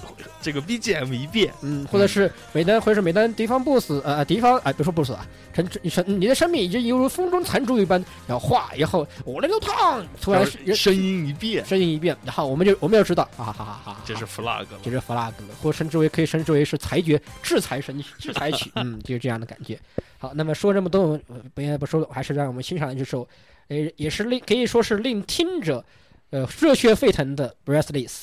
[0.41, 14.81] 这个 BGM 一变，嗯，或者是每当或者是每当敌方 BOSS 呃敌方啊，别说 BOSS 啊，成成你的生命已经犹如风中残烛一般，然后哗，然后我那个烫，突然然声音一变，声音一变，然后我们就我们要知道，啊哈哈哈哈，这是 flag 了。
[14.83, 19.79] 这是 flag 了，或称之为可以称之为是裁决制裁神制裁曲，嗯， 就是这样的感觉。
[20.19, 21.19] 好，那么说这么多，
[21.55, 23.27] 不应该不说了，还是让我们欣赏一首，
[23.69, 25.85] 呃，也是令可以说是令听者，
[26.31, 28.23] 呃，热血沸腾的 Breathless。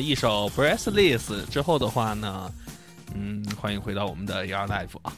[0.00, 2.50] 一首 Breathless 之后的话呢，
[3.14, 5.12] 嗯，欢迎回到我们的 Your Life 啊。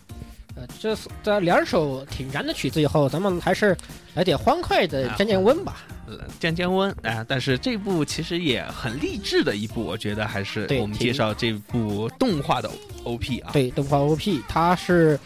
[0.55, 3.77] 呃，这是这两首挺燃的曲子以后，咱们还是
[4.15, 5.85] 来点欢快的啊降降温吧。
[6.07, 12.71] 呃降降温啊、但是这部其实也很励志的一部，我觉得还是对我们介绍这部动画的
[13.05, 13.51] OP 啊。
[13.53, 15.21] 对，动画 OP 它是，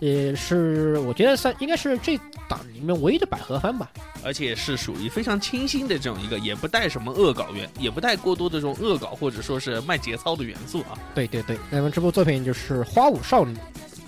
[0.00, 2.18] 也是我觉得算应该是这
[2.48, 3.90] 档里面唯一的百合番吧。
[4.22, 10.98] 而且是属于非常清新的这种一个，也不带什么恶搞元，也不带过多的这种恶搞或者说是卖节操的元素啊。
[11.14, 13.54] 对对对，那么这部作品就是《花舞少女》，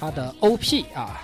[0.00, 1.20] 它的 OP 啊，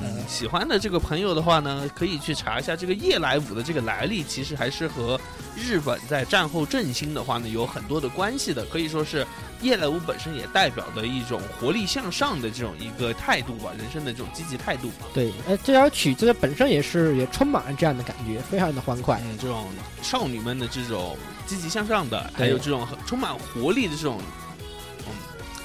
[0.00, 5.20] 嗯，喜欢的这个朋友的话呢，可以去查一下这个夜来舞的这个来历，其实还是和
[5.56, 9.26] 日本在战后振兴的话呢有很多的关系的，可以说是
[9.60, 15.06] 夜来舞本身也代表的一种活力向上的这种一个态度吧，人生的这种积极态度吧。
[15.12, 19.20] 对，呃，这条曲子本身也是也充满了这样的感觉，非常的欢快。
[19.24, 19.66] 嗯，这种
[20.00, 24.20] 少女们的这种积极向上的，还有这种很充满活力的这种
[25.06, 25.12] 嗯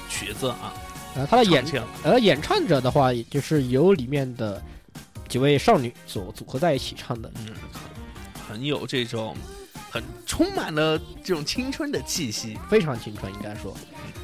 [0.08, 0.74] 曲子啊，
[1.16, 4.60] 呃，他的演唱腔而演唱者的话，也就是由里面的
[5.28, 7.30] 几位少女所组合在一起唱的。
[7.36, 7.46] 嗯，
[8.46, 9.36] 很很有这种
[9.90, 12.58] 很充满了这种青春的气息。
[12.68, 13.72] 非常青春，应该说，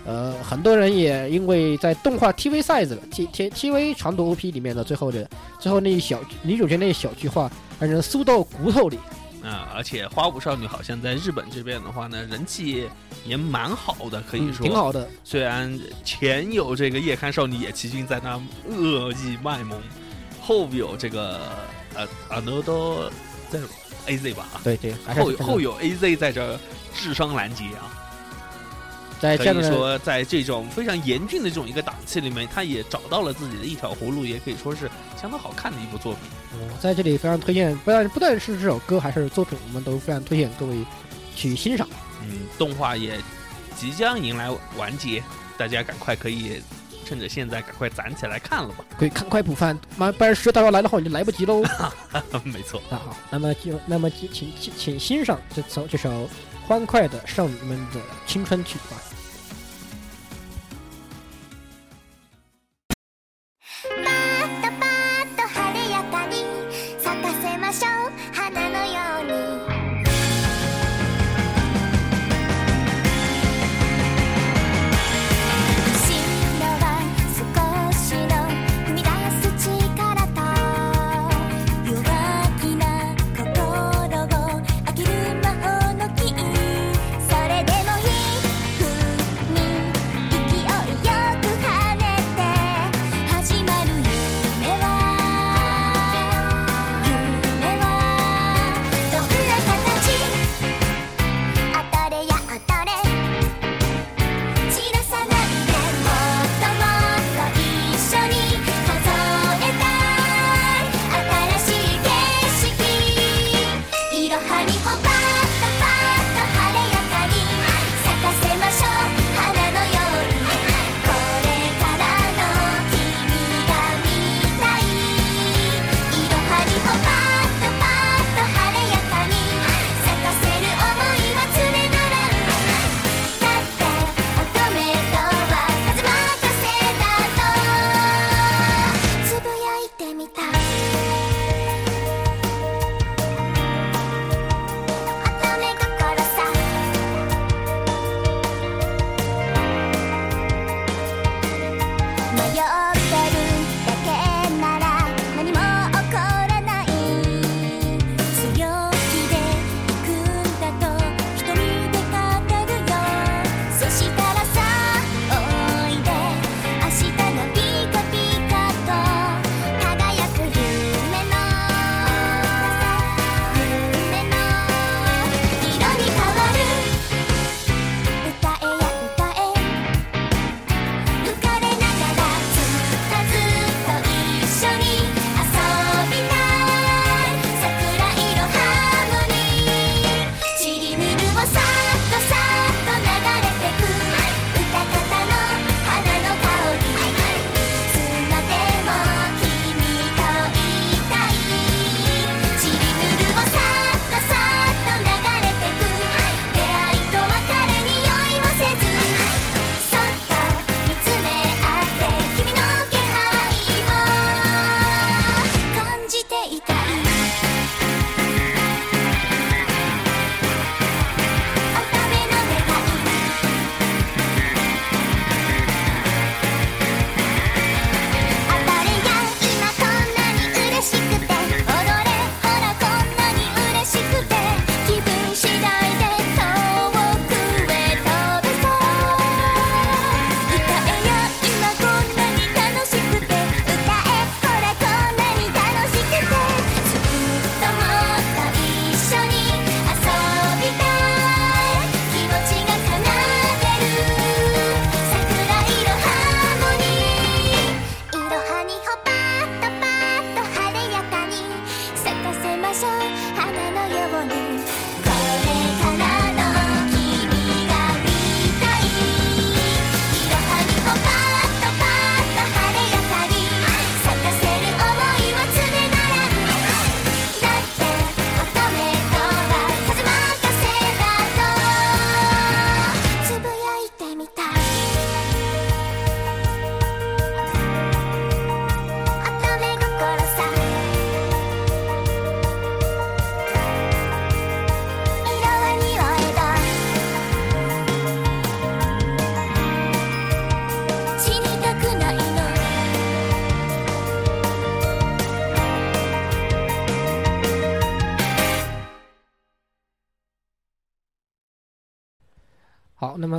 [0.05, 5.28] 呃，很多人也因为在动画 TV size 的 T T TV 长度 OP 里面的最后的
[5.59, 8.99] 最后那一小女主角那一小句话，让人酥到骨头里。
[9.43, 12.88] 啊、而且花舞少女好像在日本这边的话呢，人气
[13.24, 15.09] 也蛮好的，可以嗯说、挺好的。
[15.24, 19.80] 虽然前有这个夜刊少女野崎君在那恶意卖萌，
[20.41, 21.41] 后有这个
[21.95, 23.12] 呃啊 n o d
[23.51, 23.61] 在
[24.07, 26.59] AZ 吧，对对，还是这个后有后有 AZ 在这
[26.95, 27.99] 智商拦截啊。
[29.21, 34.91] 可以在这样的说，在这种非常严峻的这种一个档期里面，他也找到了自己的一条活路，也可以说是
[35.21, 36.23] 相当好看的一部作品。
[36.55, 40.75] 嗯在这里非常推荐，不但不但是这首歌，还是作品，我们都非常推荐各位
[41.37, 41.87] 去欣赏。
[42.23, 43.21] 嗯，动画也
[43.77, 45.23] 即将迎来完结，
[45.57, 46.62] 大家赶快可以
[47.05, 48.85] 趁着现在赶快攒起来看了吧。
[48.99, 51.62] 可以赶快补番，妈不然十月大招来的话你就来不及喽。
[52.45, 56.29] 没错，那好，那么就那么就请请请欣赏这首这首
[56.66, 58.97] 欢快的少女们的青春曲吧。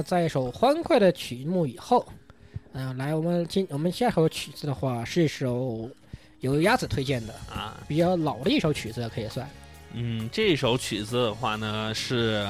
[0.02, 2.04] 那在一首欢快的曲目以后，
[2.74, 5.88] 嗯、来我们今我们下首曲子的话是一首
[6.40, 9.48] 由鸭子推荐的啊，比较老的一首曲子，可以算。
[9.94, 12.44] 嗯，这首曲子的话呢，是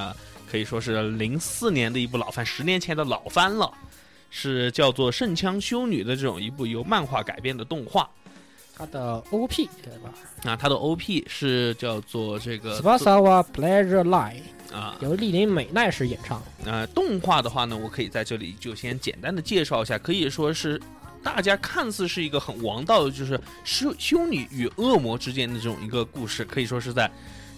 [0.49, 3.69] 可以说是零四年的一部老番，十年前的老番了，
[4.29, 8.09] 是叫做《圣枪修女》的这种一部由漫画改编的动画。
[8.77, 10.13] 它的 OP 对吧
[10.43, 14.41] 啊，它的 OP 是叫做这个 s p a s a w a Pleasure Line，
[14.73, 16.41] 啊，由丽玲美奈实演唱。
[16.65, 20.81] 呃，动画的话呢，我可以在这里就先简单的介绍一下，可以说是
[21.23, 27.09] 大家看似是一个很王道的，就是修修女与恶魔之间的这种一个故事，可以说是在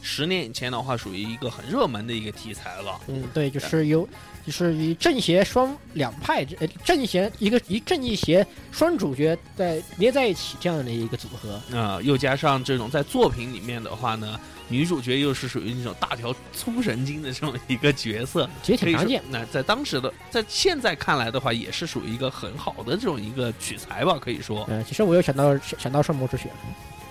[0.02, 3.00] 十年以前的话，属于一个很热门的一个题材了。
[3.08, 4.08] 嗯，对，就是有，
[4.46, 11.62] 就是以正邪双两派，呃，正邪一个以正一邪双主角在捏在一起这样的一个组合。
[11.78, 19.24] 啊、又加上这种在作品里面的话呢，女主角又是属于那种大条粗神经的这么一个角色，其实挺常见。
[19.30, 24.66] 那在当时的，在现在看来的话，也是属于一个很好的这种一个取材吧，可以说。
[24.70, 26.50] 嗯、其实我又想到想到圣魔之血，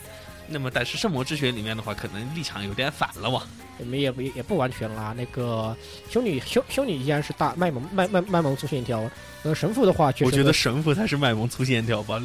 [0.49, 3.43] 那么，但是圣魔之血里面的话，可能立场有点反了嘛。
[3.79, 5.15] 我们也不也不完全啦。
[5.17, 5.77] 那个
[6.11, 9.09] 修女修修女依然是大卖萌卖卖卖萌粗线条，
[9.45, 12.21] 呃，神父的话我觉得神父才是卖萌粗线条吧，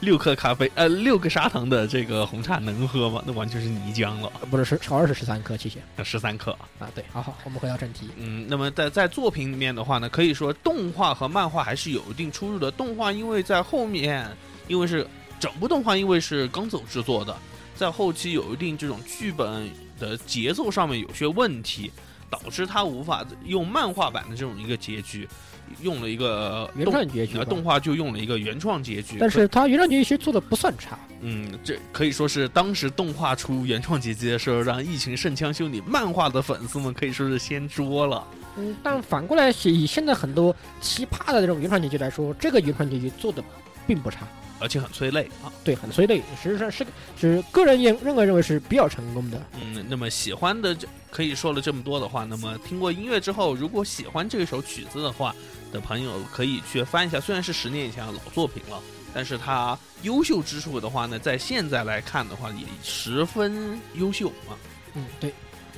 [0.00, 3.22] 六克咖啡，呃，六个砂糖的这个红茶能喝吗？
[3.26, 6.52] 那完全是泥浆了，不是是好像是十三克，谢谢十三克。
[6.78, 6.88] 啊。
[6.94, 8.08] 对，好好，我们回到正题。
[8.16, 12.70] 嗯，那么在在作品里面的话呢，可以说动画和漫画还是有一定出入的。
[12.70, 14.26] 动画因为在后面，
[14.68, 15.06] 因为是
[15.38, 17.36] 整部动画因为是刚走制作的，
[17.74, 21.90] 在后期有一定这种剧本的节奏上面有些问题，
[22.30, 25.28] 导致他无法用漫画版的这种一个结局，
[25.82, 29.16] 用了一个原创结局动画就用了一个原创结局。
[29.18, 30.98] 但是他原创结局其实做的不算差。
[31.20, 38.26] 嗯，这可以说是当时动画出原创结局的时候，让一群圣枪修女漫画的粉丝们可以说是先捉了。
[38.56, 43.42] 嗯，但反过来是以现在很多奇葩的这种原创结局来说，这个原创结局做的
[43.86, 44.26] 并不差，
[44.58, 45.52] 而且很催泪啊。
[45.62, 46.86] 对，很催泪，实际上是
[47.18, 49.40] 是个人认认为认为是比较成功的。
[49.60, 55.34] 嗯，那么喜欢的这可以说了这么多的话，那么听过音乐之后，如果喜欢这首曲子的话
[55.72, 57.20] 的朋友，可以去翻一下。
[57.20, 58.80] 虽然是十年以前的老作品了，
[59.14, 64.58] 但是它优秀之处的话呢，在现在来看的话，也十分优秀啊。
[64.94, 65.32] 嗯，对。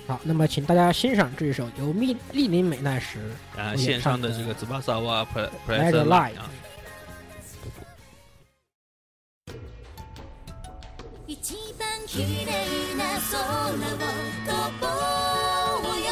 [0.07, 3.19] 好，那么请大家欣赏这首由密丽林美奈实
[3.57, 5.91] 啊，演线上的的这个 z b a s a w a p r e p r e Light s
[5.91, 6.49] the Light 啊。
[11.29, 14.87] 一番綺麗な空を飛ぼ
[15.93, 16.07] うよ。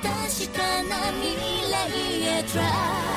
[0.00, 0.06] 確
[0.56, 1.34] かな未
[1.68, 1.74] 来
[2.22, 3.11] へ Try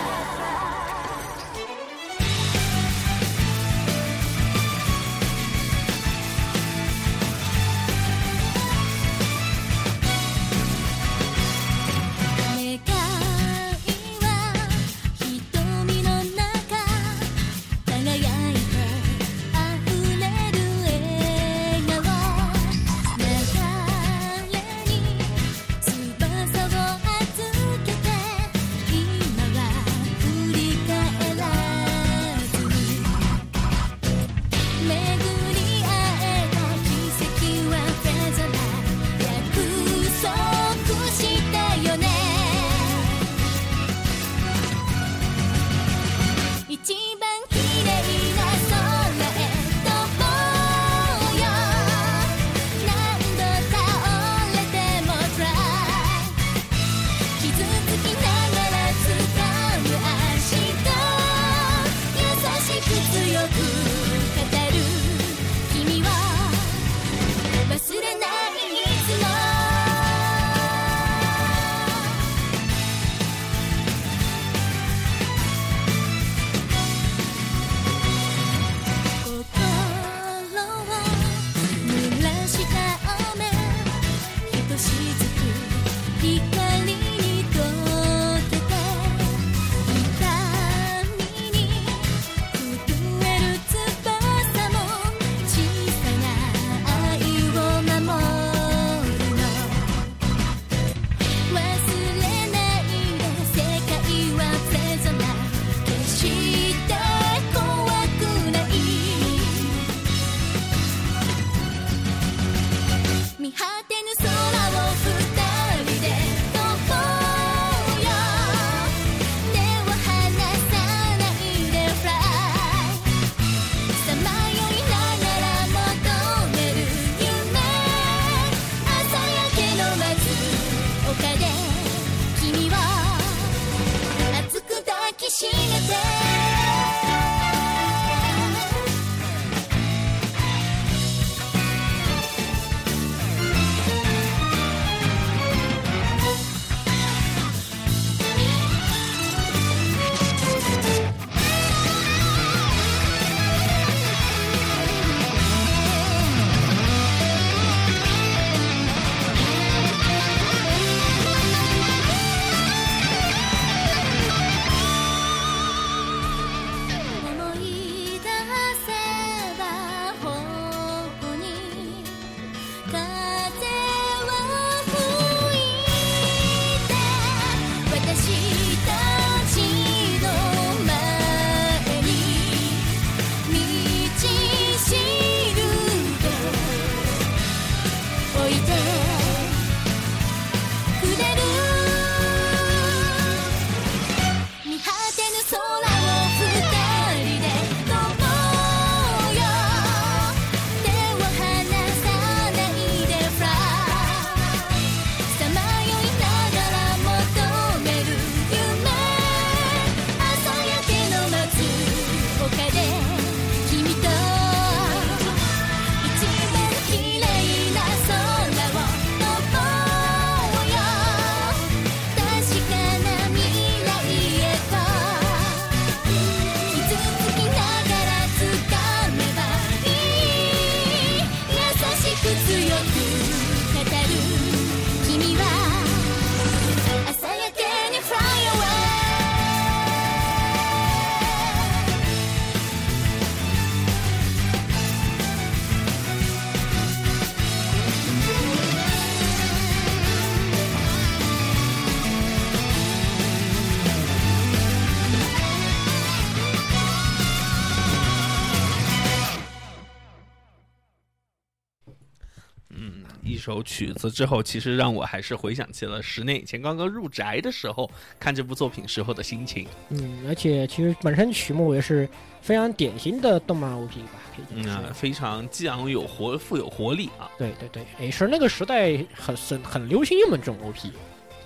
[263.66, 267.90] 曲子之后，其实让我还是回想起了十年以前刚刚入宅的时候
[268.20, 269.68] 看这部作品时候的心情。
[269.90, 272.08] 嗯，而且其实本身曲目也是
[272.42, 277.30] 非常典型的动漫 OP 吧，可以这嗯啊非常激昂有活，富有活力啊。
[277.38, 280.92] 对对对，也是那个时代很很很流行用的这种 OP。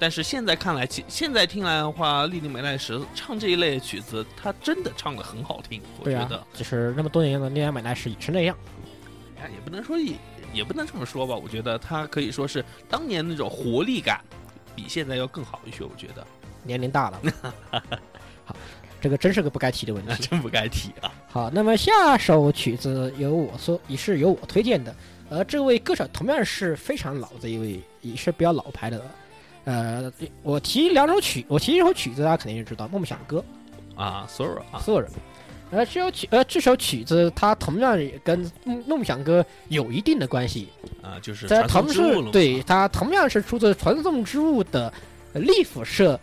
[0.02, 8.56] 但是现在看来，其现在听来的话，莉莉美奈实唱这一类的曲子，她真的唱的很好听，我觉得。，就是那么多年的恋爱买来是也是那样。
[9.42, 10.14] 哎，也不能说也
[10.54, 14.22] 也不能这么说吧，我觉得他可以说是当年那种活力感，
[14.76, 15.84] 比现在要更好一些。
[15.84, 16.26] 我觉得
[16.64, 17.22] 年龄大了。
[18.46, 18.56] 好，
[19.00, 20.14] 这个真是个不该提的问题。
[20.28, 21.12] 真不该提啊。
[21.28, 24.96] 好，那么下首曲子由我说也是由我推荐的，
[25.30, 29.02] 而这位歌手同样是非常老的一位，也是比较老牌的。
[29.66, 33.44] 呃，我提两首曲，我提一首曲子，大家肯定就知道《梦想歌
[33.96, 35.12] 啊，sorry 啊》，所有人。
[35.72, 40.68] 呃，这首曲呃这首曲子，它同样也跟《梦梦想歌》有一定的关系，
[41.02, 44.92] 啊，就是在同之物了嘛是对，它同样是出自传送之物的
[45.34, 46.20] 呃利府社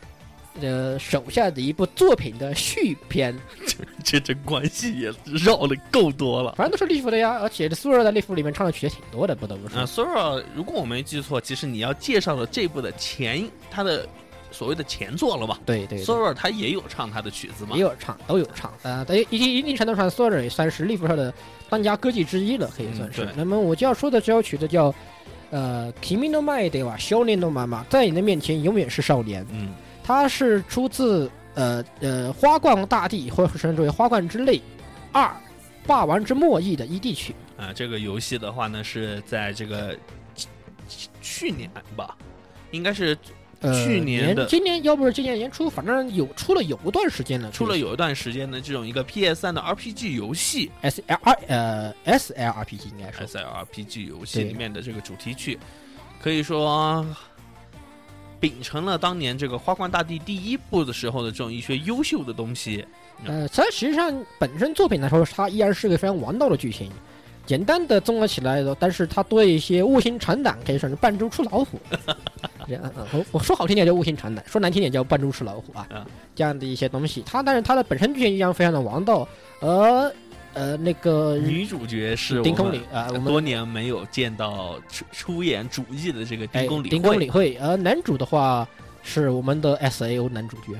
[0.60, 5.12] 呃手下的一部作品的续篇，这 这这关系也
[5.44, 6.54] 绕的够多了。
[6.56, 9.78] 反正都是利府的呀，而且苏尔在利府里面唱的曲也挺多的，不得不说。
[9.78, 14.08] 啊，Sora，如果我没记错，其实你要介绍的这部的前，它的
[14.50, 17.82] 所谓的前作了吧对对对？Sora 他也有唱他的曲子嘛也？
[17.82, 18.72] 有唱，都有唱。
[18.82, 21.32] 呃，在一定一定程度上，苏尔也算是利弗社的
[21.68, 23.24] 当家歌姬之一了，可以算是。
[23.24, 24.94] 嗯那么我就要说的这首曲子叫
[25.50, 29.46] 呃《Kimi no Mai de wa 少年の妈妈》，在你的面前永远是少年。
[29.50, 34.60] 嗯，它是出自呃呃花冠大帝或者称之为花冠之泪
[35.12, 35.34] 二
[35.86, 37.34] 霸王之末裔的 ED 曲。
[37.56, 39.96] 啊，这个游戏的话呢，是在这个
[40.88, 42.16] 去去年吧，
[42.70, 43.16] 应该是
[43.60, 53.26] 呃，去年的今年要不是今年年初，反正有出了有一段时间了，出了有一段时间的这种一个 PS 三的 RPG 游戏 S L R 呃 S L R P G 应该是。
[53.26, 55.58] ，SLRPG 游戏里面的这个主题曲，
[56.22, 57.04] 可以说
[58.38, 62.84] 秉承了当年这个花冠大帝第一部的时候的这种一些优秀的东西。
[63.24, 66.90] 呃，它实际上本身作品来说，它依然是个非常王道的剧情。
[67.46, 71.80] 简单的综合起来的，但是它多一些卧薪尝胆，可以说是扮猪吃老虎。
[72.66, 76.04] 这样，嗯我我说好听点叫卧薪尝胆，说难听点叫扮猪吃老虎啊嗯。
[76.34, 79.26] 这样的一些东西，它但是它的本身剧情一样非常的王道，
[79.60, 80.12] 而
[80.54, 88.66] 呃那个女主角是丁我们公里啊，我们多年没有见到出出演主义的这个哎丁公理丁公会理会，而男主的话
[89.02, 90.72] 是我们的 S A O 男主角。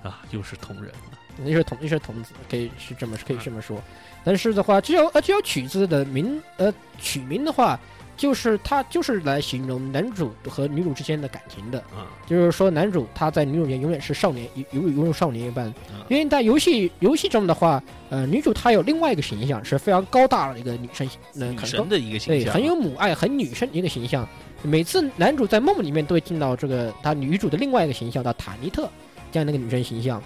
[0.00, 1.18] 啊，又是同人了。
[1.44, 3.82] 那是童，那是童子，可以是这么可以这么说。
[4.24, 7.78] 但是的话，这首呃这首曲子的名呃曲名的话，
[8.16, 11.78] 就是它就是来形容男主和女主之间的感情的。
[11.78, 16.04] 啊，就是说，男主他在女主眼永远是少年，犹犹如少年一般嗯。
[16.08, 21.08] 因为在游戏游戏中的话，呃，女主她有另外一个形象，是非常高大的一个女生，
[21.38, 24.28] 呃，女神的一个形象对，很有母爱、很女生的一个形象。
[24.62, 28.90] 每次男主在梦里面都会见到这个他女主的另外一个形象，叫塔尼特
[29.30, 30.20] 这样的一个女生形象。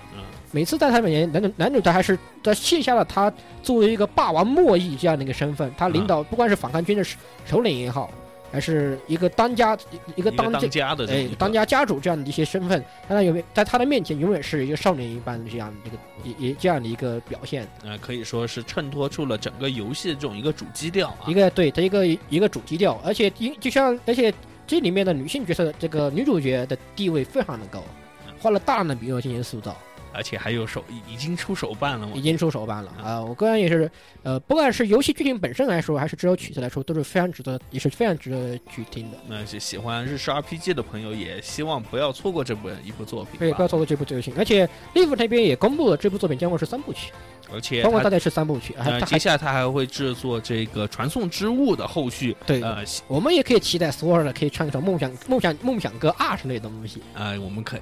[0.52, 3.32] 嗯每次在他面前，男主男主他还是在卸下了他
[3.62, 8.10] 作为一个霸王末裔这样的一个身份，他领导不管是反抗军的首首领也好，
[8.52, 9.74] 还是一个当家
[10.14, 17.66] 一个当当家的这么哎当家家主这样的一些身份，他在有在他的面前永远是一个少年一般的这样的一个也也这样的一个表现。
[17.82, 21.32] 呃，可以说是衬托出了整个游戏的这种一个主基调啊一。
[21.32, 24.32] 个对他一个一个主基调，而且因就像而且
[24.66, 27.82] 这里面的女性角色的，这个女主角的地位非常的高，
[28.38, 29.74] 花了大量的笔墨进行塑造，
[30.12, 32.20] 而且还有手已已经出手办了嘛已。
[32.20, 33.90] 经出手办了啊、我个人也是，
[34.22, 39.18] 呃，不管是游戏剧情本身来说，还是这首曲子来说，都是非常值得，也是非常值得去听的。
[39.26, 43.38] 那些喜欢日式 RPG 的朋友，也希望不要错过这部一部作品。
[43.38, 47.12] 对，不要错过这部作品，而且 Live 那边也公布了这部作品将会是三部曲，
[47.52, 52.36] 而且包括大概是三部曲，还呃，接下来他还会制作这个传送之物的后续。
[52.46, 57.02] 对，呃我们也可以期待索尔的可以唱一首梦想梦想梦想歌二之类的东西。
[57.14, 57.80] 呃，我们可以。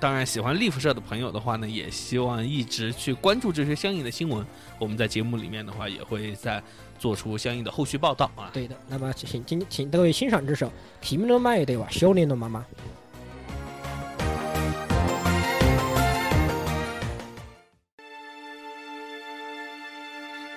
[0.00, 4.44] 当然，喜欢利福社的朋友的话呢，也希望一直去关注这些相应的新闻。
[4.78, 6.60] 我们在节目里面的话，也会再
[6.98, 8.50] 做出相应的后续报道啊。
[8.52, 10.66] 对的，那么请请请各位欣赏这首《
[11.00, 12.60] 君の前では少年の妈妈》。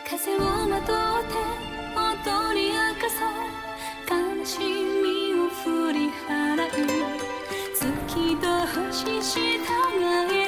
[0.07, 1.35] 風をまとって
[1.95, 3.29] 踊り明かそう
[4.09, 6.98] 悲しみを振り払い月
[9.06, 10.39] 一起到哪里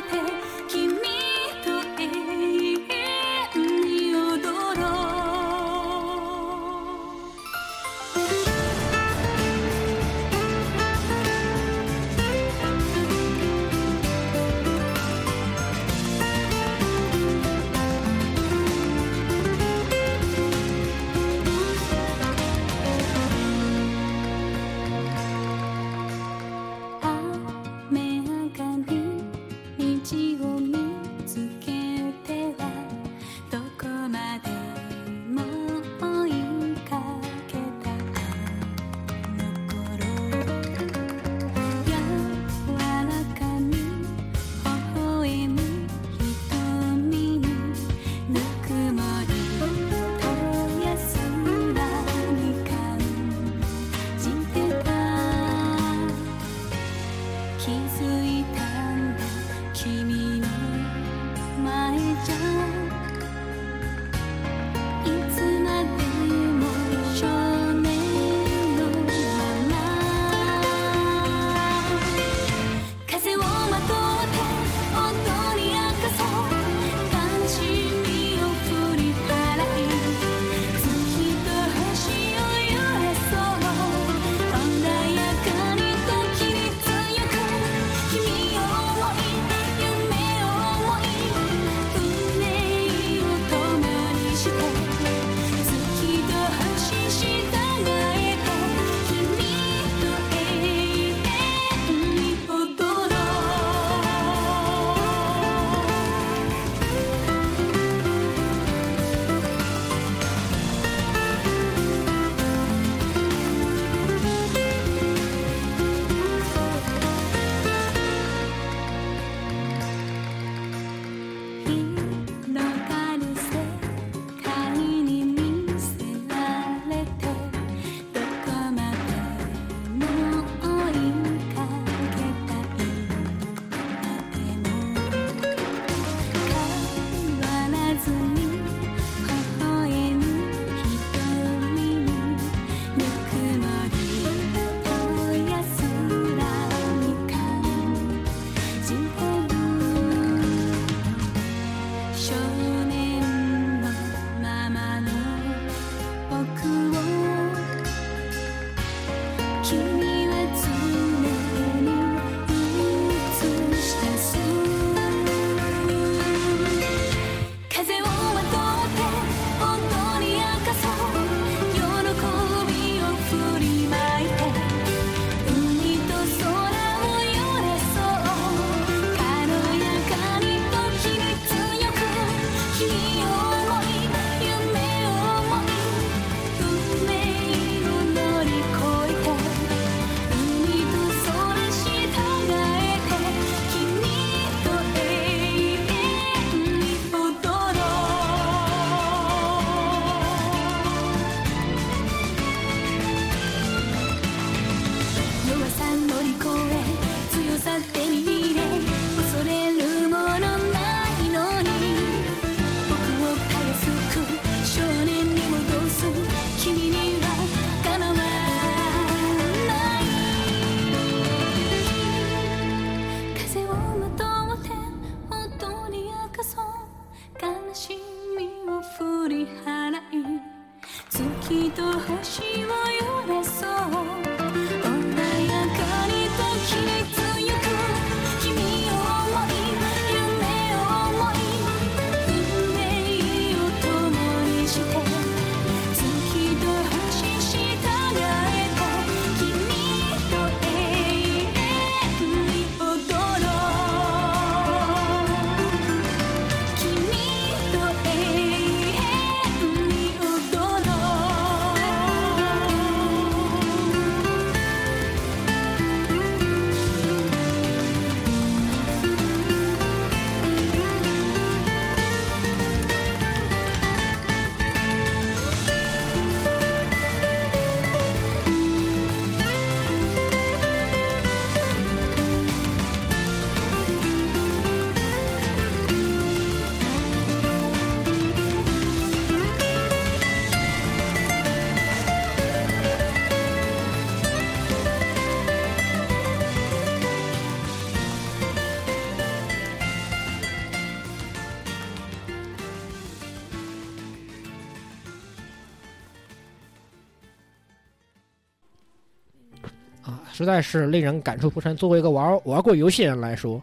[310.42, 311.76] 实在是令人感触不深。
[311.76, 313.62] 作为一个玩玩过游戏的人来说，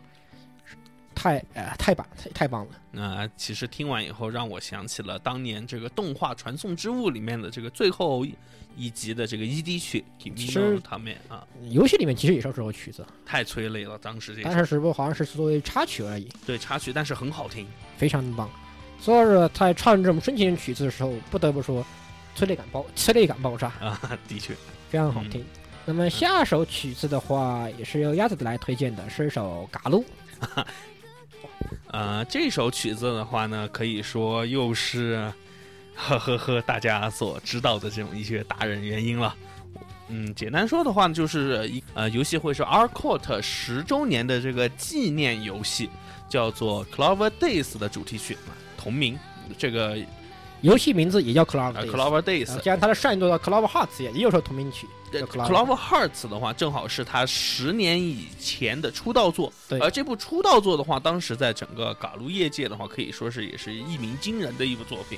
[1.13, 2.71] 太呃太棒太太棒了。
[2.91, 8.25] 那、其实听完以后，让我想起了当年这个动画《传送之物》里面的这个最后
[8.75, 17.67] 一集的这个 ED 曲《其 Kimi 实 no 他们啊，游戏里面其实也是这首曲子，太催泪了，当时这但首是只不过好像是作为插曲而已，对插曲，但是很好听。
[17.97, 18.49] 非常的棒。
[18.99, 21.85] 所以说在唱这种深情曲子的时候，不得不说
[22.35, 24.53] 催泪感爆催泪感爆炸，啊，的确，
[24.89, 25.45] 非常好听。
[25.85, 30.03] 那么下首曲子的话，也是由鸭子来推荐的，是一首《嘎噜》。
[31.91, 35.31] 呃，这首曲子的话呢，可以说又是
[35.95, 39.35] 呵呵呵大家所知道的这种一些达人原因了。
[40.09, 45.89] 嗯，简单说的话呢，就是一呃，游戏会是 R Court 十周年的这个纪念游戏，
[46.29, 49.17] 叫做 Clover Days 的主题曲嘛，同名。
[49.57, 49.97] 这个
[50.61, 54.87] 游戏名字也叫 Clover 呃 Days，Clover Days，呃加上它的上一座的 Clover Hearts 也也有首同名曲。
[55.11, 59.51] Clover Clover Hearts 的话，正好是他十年以前的出道作。
[59.67, 65.17] 对而这部出道作的话，当时在整个嘎路业界的话，可以说是也是一鸣惊人的一部作品。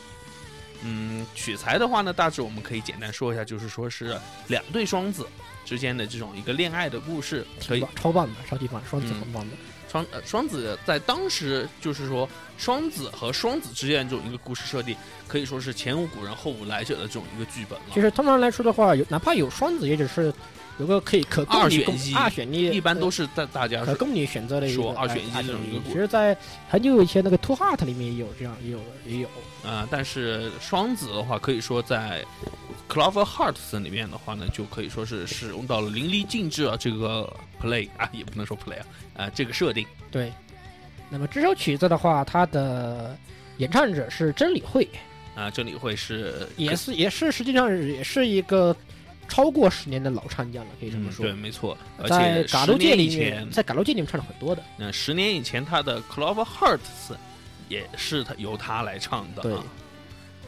[0.83, 4.17] 嗯，取材的话呢，大致我们可以简单说一下，就是说是
[4.47, 5.27] 两对双子
[5.65, 9.55] 之间的这种一个恋爱的故事，可以超棒的，超级棒，双子嗯很棒的。
[9.91, 14.95] 双呃双子在当时就是说双子和双子之间这种一个故事设定，
[15.27, 17.85] 可以说是前无古人后无来者的这种一个剧本了。
[17.93, 20.33] 其实通常来说的话，有哪怕有双子，也只是
[20.79, 26.35] 有个可以可供你二选一二选一，一般都是是在大家可供你选择的一个说二选一哎这种一个故其实，在
[26.69, 29.27] 很久以前那个 Two Heart 里面也有这样，也有也有。
[29.63, 32.25] 啊、但是双子的话，可以说在
[32.89, 37.31] Clover Hearts 里面的话呢，就可以说是使用到了淋漓尽致啊这个
[37.61, 40.31] play 啊，也不能说 play 啊，啊、这个设定对，
[41.09, 43.15] 那么这首曲子的话，它的
[43.57, 44.87] 演唱者是真理会，
[45.35, 48.75] 啊、真理会是也是也是实际上也是一个
[49.27, 51.23] 超过十年的老唱将了，可以这么说。
[51.23, 54.63] 嗯对，没错，而在且十嘎鲁界里面，前，在嘎鲁界里面唱了很多的。
[54.77, 57.15] 嗯十年以前他的 Clover Hearts
[57.69, 59.63] 也是他由他来唱的对啊，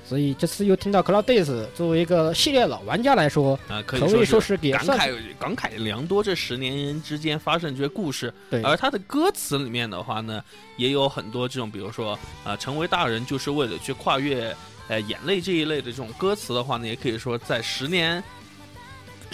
[0.06, 10.44] 所以这次又听到 Cloud Days，作为一个系列老玩家来说，啊、可可谓说是感慨感慨良多，这十年之间发生这些故事，对而他的歌词里面的话呢，
[10.78, 14.56] 也有很多这种，比如说啊、成为大人就是为了去跨越
[14.88, 18.24] 呃眼泪这一类的这种歌词的话呢，也可以说在十年。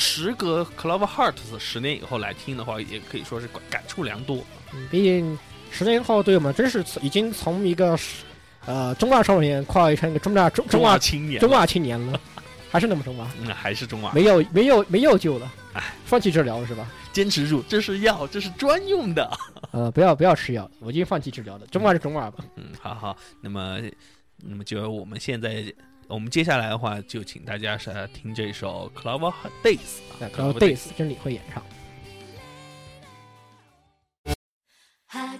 [0.01, 4.37] 时隔 Clover Hearts 十年以后来听的话，也可以说是感感触良多。
[4.73, 5.37] 嗯毕竟
[5.71, 7.99] 十年后对我们真是已经从一个
[8.68, 12.20] 呃中二少年跨越成一个中大中中二青年，中二青年了，
[12.70, 16.90] 还是那么中二，嗯，还是中二，没有没有没有救了哎，放弃治疗了是吧？
[17.12, 19.30] 坚持住，这是药，这是专用的。
[19.70, 22.44] 呃，不要不要吃药，我已经放弃治疗了，中二是中二吧。
[22.56, 23.80] 嗯， 好好，那么，
[24.38, 25.64] 那么就我们现在，
[26.08, 29.32] 我们接下来的话，就请大家是听这首《Clover
[29.62, 29.78] Days》
[30.10, 31.62] 啊那 Cloud Days 真理会演唱。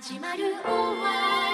[0.05, 1.48] 始まる終わ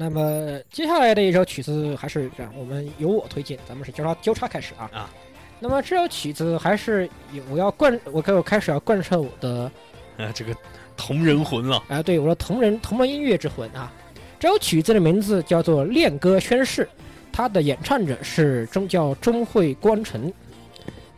[0.00, 4.88] 那么接下来的一首曲子还是这样，我们由我推荐，咱们是交叉交叉开始啊。
[4.94, 5.10] 啊。
[5.58, 9.70] 那么这首曲子还是有我要贯，我开我开始要贯彻我的
[10.16, 10.56] 啊， 这个
[10.96, 11.84] 同人魂了。
[11.88, 13.92] 啊，对我的同人同门音乐之魂啊。
[14.38, 16.82] 这首曲子的名字叫做《恋歌宣誓》，
[17.30, 20.32] 它的演唱者是中叫钟慧光晨，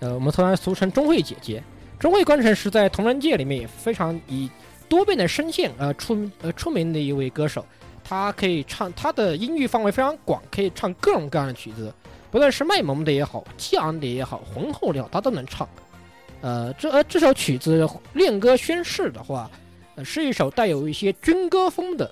[0.01, 1.63] 呃，我们通常俗称钟慧姐姐。
[2.01, 4.51] 钟慧光晨是在同人界里面也非常以
[4.89, 7.65] 多变的声线呃出呃出名的一位歌手。
[8.05, 11.93] 他可以唱，他的音域范围非常广，可以唱各种各样的曲子，
[12.31, 15.69] 不论是卖萌的也好，激昂的也好，浑厚的也好，他都能唱。
[16.41, 17.85] 呃，这呃这首曲子
[18.15, 19.51] 《恋歌宣誓》的话，
[19.95, 22.11] 呃，是一首带有一些军歌风的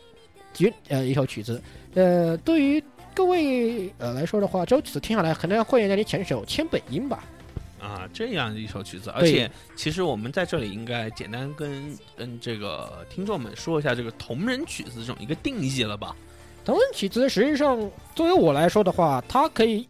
[0.55, 1.61] 军呃一首曲子。
[1.95, 7.25] 呃，对于各位呃来说的话，这首曲子听下来可能会让你前手千本樱吧。
[7.81, 16.15] 啊，这样一首曲子，而且其实我们在这里应该简单跟跟这个听众们说一下这个同人曲子这种一个定义了吧？
[16.63, 19.89] 同人曲子实际上，作为我来说的话，它可以，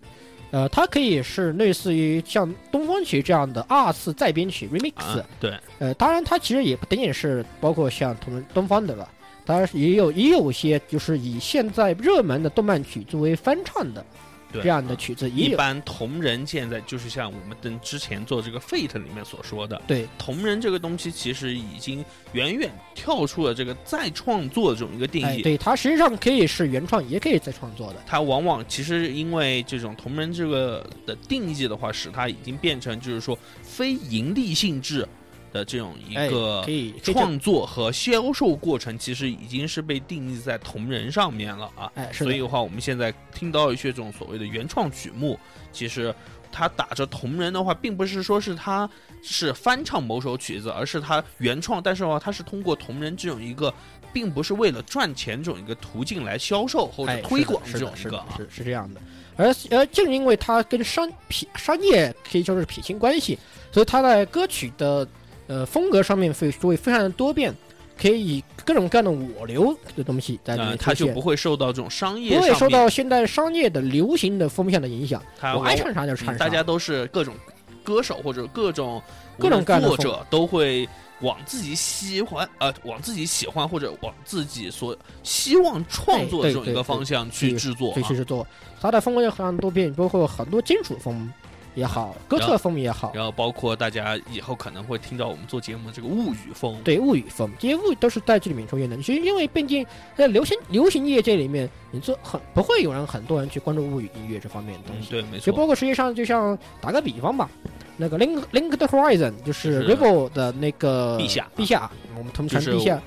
[0.52, 9.10] 呃，它可以是类似于像东方曲这样的二次再编曲 remix，、啊，对，呃，当然它其实也不仅仅是包括像同东方的了，
[9.44, 25.42] 当然也有也有些就是以现在热门的动漫曲作为翻唱的对这样的曲子，也有一般同人现在就是像我们等之前做这个 Fate 里面所说的，对同人这个东西其实已经远远跳出了这个再创作这种一个定哎，义。
[25.42, 28.02] 对，它实际上可以是原创，也可以再创作的。
[28.06, 35.06] 它往往其实因为这种同人这个的定义的话，使它已经变成就是说非盈利性质
[35.52, 36.64] 的这种一哎，个
[37.02, 41.90] 创作和销售过程，其实已经是被定义在同人上面了啊。
[41.94, 45.38] 哎，是所以的话，我们现在听到一些这种所谓的原创曲目，
[45.72, 46.14] 其实
[46.52, 48.88] 它打着同人的话，并不是说是它
[49.22, 53.72] 是翻唱某首曲子，而是它原创，但是的话，它是通过同人这种一个，
[54.12, 59.00] 并不是为了赚钱这种一个途径来销售或者哎，推广是这种一个是的是是这样的。
[59.36, 63.38] 而而正因为它跟商品商业可以说是撇清关系，
[63.72, 65.06] 所以它在歌曲的
[65.50, 67.52] 呃风格上面会会非常的多变，
[68.00, 71.20] 可以以各种各样的我流的东西在里呃，面出现它就不。
[71.20, 75.20] 会受到这种商业不会受，到现在商业的流行的风向的影响，
[75.56, 76.32] 我爱唱啥就唱啥。
[76.32, 77.34] 嗯大家都是各种
[77.82, 79.02] 歌手或者各种
[79.38, 80.88] 各种作者都会
[81.20, 87.94] 往自己喜欢呃往自己喜欢或者往自己所希望创作的这种一个方向去制作、啊。
[87.94, 88.46] 去制作，
[88.80, 91.30] 它的风格非常多变，包括很多金属风
[91.74, 98.96] 也好，哥特风也好，然后包括大家以后可能会听到我们做节目的这个物语风，对物语风，这些物语都是在这里面出现的。
[98.98, 99.86] 其实因为毕竟
[100.16, 105.08] 在流行流行业界里面，你做很不会有人很多人去关注物语音乐这方面的东西。
[105.08, 105.46] 嗯对，没错。
[105.46, 107.48] 就错，包括实际上，就像打个比方吧，
[107.96, 109.96] 那个 Link Link the Horizon 就是就是。
[109.96, 111.48] Rebel 的那个陛下。
[111.56, 113.02] 陛下，我们通称就是陛下。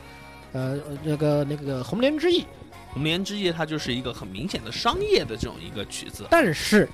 [0.54, 2.46] 呃，那个那个红莲之翼，
[2.94, 6.88] 红莲之夜它就是一个很明显的商业的这种一个曲子，但是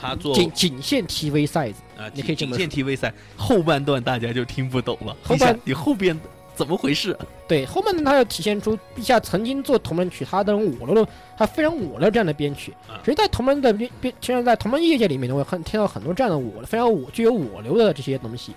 [0.00, 6.18] 它做仅仅限 TV size，啊，你可以仅限 TV 赛后半段大家就听不懂了，后半你后边
[6.54, 7.16] 怎么回事？
[7.46, 13.00] 对后半段，它要体现出陛下曾经做同门曲，他的我流的，他非常我了这样的编曲啊。
[13.04, 18.54] 其实，在同门的编编，其实在同门业界里面呢，我很听到很多这样的我非常我具有我流的这些东西。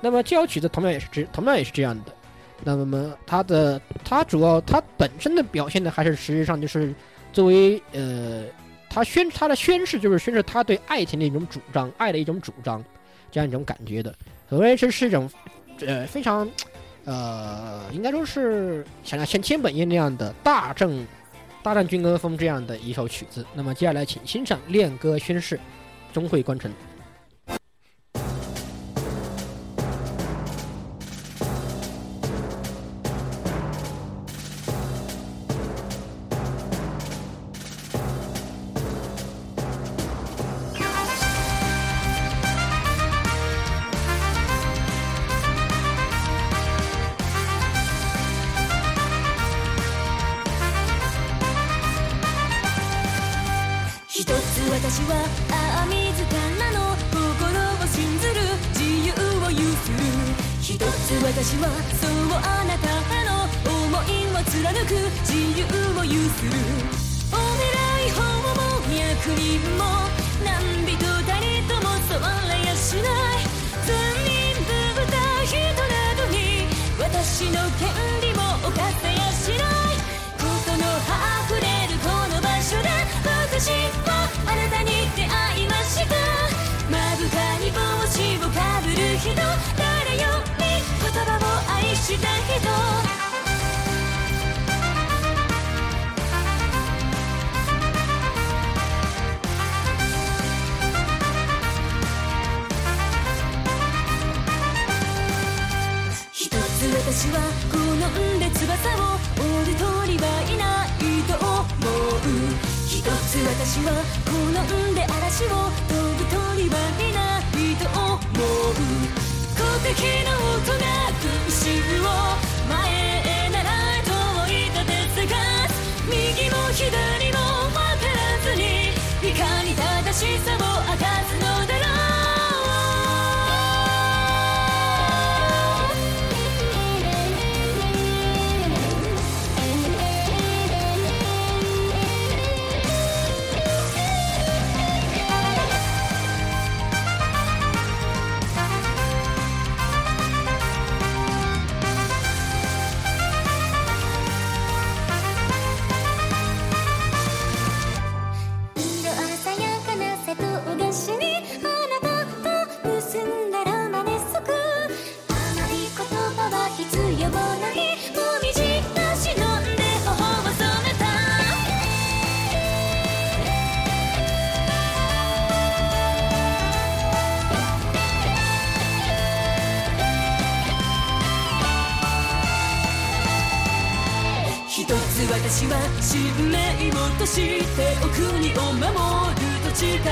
[0.00, 2.12] 那么这首曲子同样也是这同样也是这样的。
[2.64, 6.94] 那么它的它主要它本身的表现呢，还是实际上就是
[7.32, 8.44] 作为呃，
[8.94, 12.84] 他宣他的宣誓就是宣誓他对爱情的一种主张，爱的一种主张，
[13.30, 14.14] 这样一种感觉的。
[14.50, 15.30] 所谓这是一种
[15.86, 16.46] 呃非常
[17.06, 21.06] 呃，应该说是想要像千本樱那样的大正
[21.62, 23.46] 大战军歌风这样的一首曲子。
[23.54, 25.56] 那么接下来请欣赏《恋歌宣誓》，
[26.12, 26.70] 钟会观城。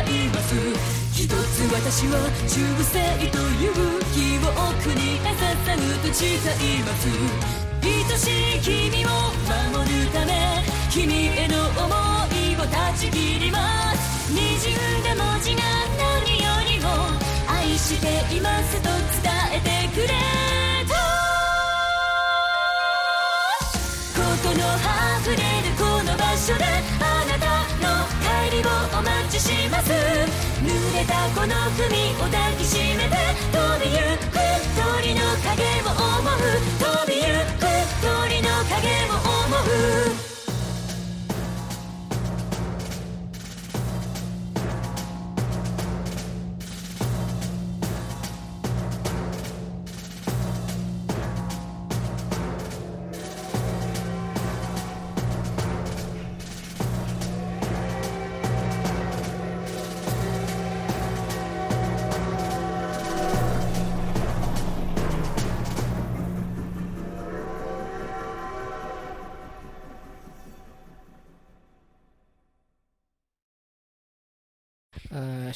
[0.02, 0.54] います
[1.12, 1.32] 一つ
[1.72, 2.18] 私は
[2.48, 2.96] 忠誠
[3.30, 7.08] という記憶に捧ぐと誓います
[7.82, 8.24] 愛し
[8.56, 9.08] い君を
[9.72, 11.88] 守るため君への思
[12.34, 15.62] いを断ち切ります滲んだ文字が
[15.98, 16.88] 何よりも
[17.48, 18.88] 愛していますと
[19.22, 20.19] 伝えてくれ。
[31.34, 33.16] この髪を抱きしめて
[33.52, 34.34] 飛びゆく
[34.74, 36.99] 鳥の影を思う。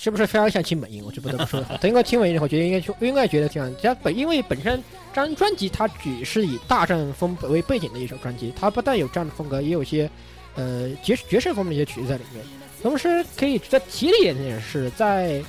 [0.05, 1.03] 是不是非常像听本音？
[1.03, 3.75] 我就不得不说，他应该听本音的话，觉得应该说应该觉得挺像。
[3.83, 4.79] 它本因为本身
[5.15, 10.11] 张专辑它只是以大战风为背景的一首专辑，它不但有这样的风格，也有些
[10.57, 12.45] 呃爵士爵士方面的一些曲子在里面。
[12.83, 15.43] 同时可以值得提的一点是，在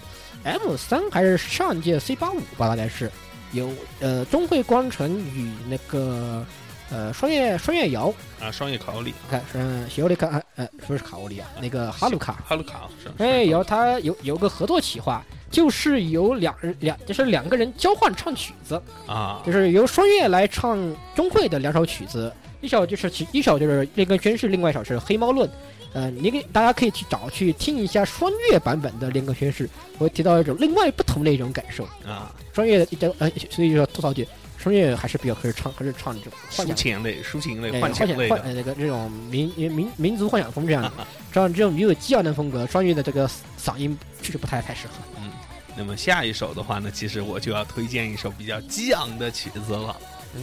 [0.43, 3.11] M 三还是上届 C 八五吧，大概是
[3.51, 3.69] 有
[3.99, 6.45] 呃中会光城与那个
[6.91, 12.43] 呃双叶双叶瑶，啊，双月卡路里，看是小里卡呃不是卡欧里啊，那个哈鲁卡。
[12.45, 20.77] 哈鲁卡是，哎，然后他有有个合作企划，就是由两人两就是两个人交换唱曲子，啊，就是由双月来唱
[21.15, 22.31] 钟会的两首曲子，
[22.61, 25.49] 一首就是其一首就是那根宣誓，另外一首是黑猫论。
[25.93, 29.65] 呃，你给大家可以去找去听一下双月版本的《练歌宣誓》，
[29.97, 31.85] 我会提到一种另外不同的一种感受。
[32.05, 34.27] 啊，双月的一张呃，所以说吐槽句，
[34.65, 40.91] 双月还是比较合适唱，还是唱这种抒情类、抒情类、哎幻幻想幻想类的，呃那个这种民民民族幻想风这样的，
[41.31, 43.29] 这样这种有激昂的风格，双月的这个
[43.63, 44.93] 嗓音确实不太太适合。
[45.19, 45.29] 嗯
[45.77, 49.89] 那么下一首的话呢，其实我就要推荐一首比较激昂的曲子了。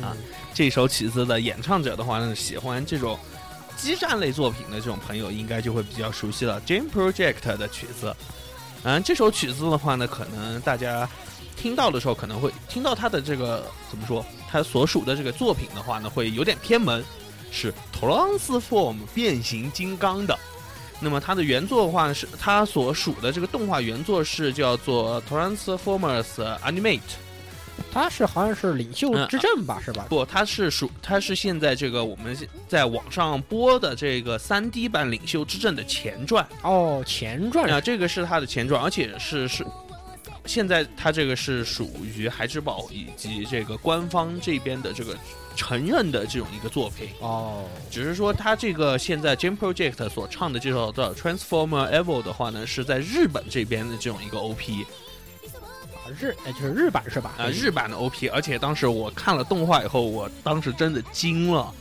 [0.00, 0.16] 啊
[0.54, 3.18] 这首曲子的演唱者的话呢，喜欢这种
[3.76, 6.60] 激战类作品的这种朋友，应该就会比较熟悉了。
[6.60, 8.14] Jam Project 的曲子，
[8.84, 11.08] 嗯，这首曲子的话呢，可能大家
[11.56, 17.04] 听到的时候可能会听到他的这个怎么说，他所属的这个作品的话呢，会有点偏门，
[17.50, 20.38] 是 Transform 变形金刚的。
[21.00, 27.00] 那么它的原作的话是它所属的这个动画原作是叫做 Transformers Animate。
[27.90, 30.06] 他是好像是领袖之证吧，是吧？
[30.08, 32.36] 不，它是属，它是现在这个我们
[32.68, 39.66] 在网上播的这个三 D 版《领袖之证》的前传哦，前传啊，这个是它的前传，而且是是，
[40.44, 45.16] 现在它这个是属于孩之宝以及这个官方这边的这个
[45.54, 54.84] 承认的这种一个作品，哦，只是说它这个现在 Jam Project 所唱的这首的 Transformer Evil 的话呢，是在日本这边的这种一个 OP
[55.94, 57.34] 啊日哎就是日版是吧？
[57.38, 61.72] 啊，日版的 OP，而且当时我看了动画以后，我当时真的惊了。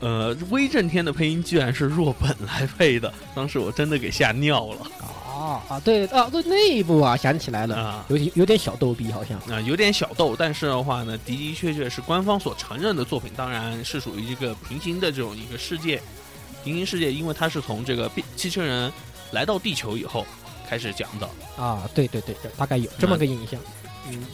[0.00, 4.86] 呃，威震天的配音居然是若本来配的，当时我真的给吓尿了
[5.34, 9.38] 啊啊，对啊，对那一部啊，想起来了，啊有点有点小逗逼，好像。
[9.50, 16.00] 啊，有点小逗，但是的话呢，的的确确是官方所承认的作品，当然是属于一个平行的这种一个世界，
[16.64, 18.92] 平行世界，因为它是从这个 变汽车人
[19.32, 20.24] 来到地球以后
[20.68, 23.58] 开始讲的，啊，对对对，大概有这么个印象。
[23.60, 23.77] 嗯，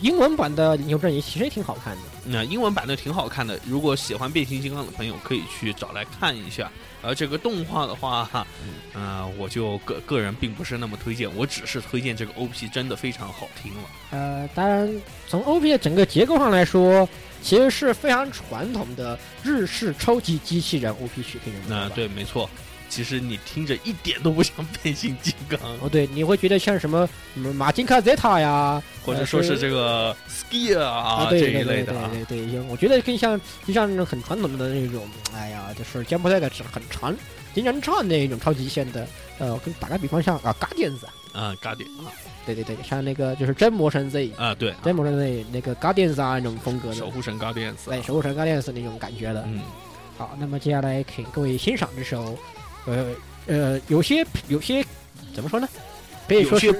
[0.00, 2.02] 英文版的《英雄阵营》其实也挺好看的。
[2.24, 6.70] 那英文版的挺好看的，如果喜欢变形金刚的朋友可以去找来看一下。
[7.02, 8.46] 而这个动画的话，哈，
[8.94, 13.82] 呃，我就个个人并不是那么推荐，我只是推荐这个 OP 真的非常好听了。
[14.10, 14.90] 呃，当然
[15.28, 17.06] 从 OP 的整个结构上来说，
[17.42, 21.38] 其实是非常传统的日式超级机器人 OP 曲。
[21.68, 22.48] 那、对，没错。
[22.94, 32.08] 其实你听着一点都不像 变形金刚，哦，对，你会觉得像什么什么马金卡 Zeta 呀，或者说是这个 Ski 啊啊，这对对一类的啊。
[32.12, 37.12] 对对对，我觉得更像就像那种很传统的那种，哎呀，就是柬埔寨的很长、
[37.52, 39.04] 经常唱那种超级线的，
[39.40, 41.88] 呃，跟打个比方像啊 Guardians，啊，Guardian
[42.46, 49.42] 对对对，像那个就是真魔神 Z，啊，对，真魔神 Z 那个 Guardians 啊那种风格的守，护神 Guardians，对，守护神 Guardians 那种感觉的。
[49.48, 49.62] 嗯，
[50.16, 52.38] 好，那么接下来请各位欣赏这首，
[52.86, 53.06] 呃
[53.46, 54.84] 呃，有些有些
[55.34, 55.68] 怎么说呢？
[56.28, 56.78] 可以说是有些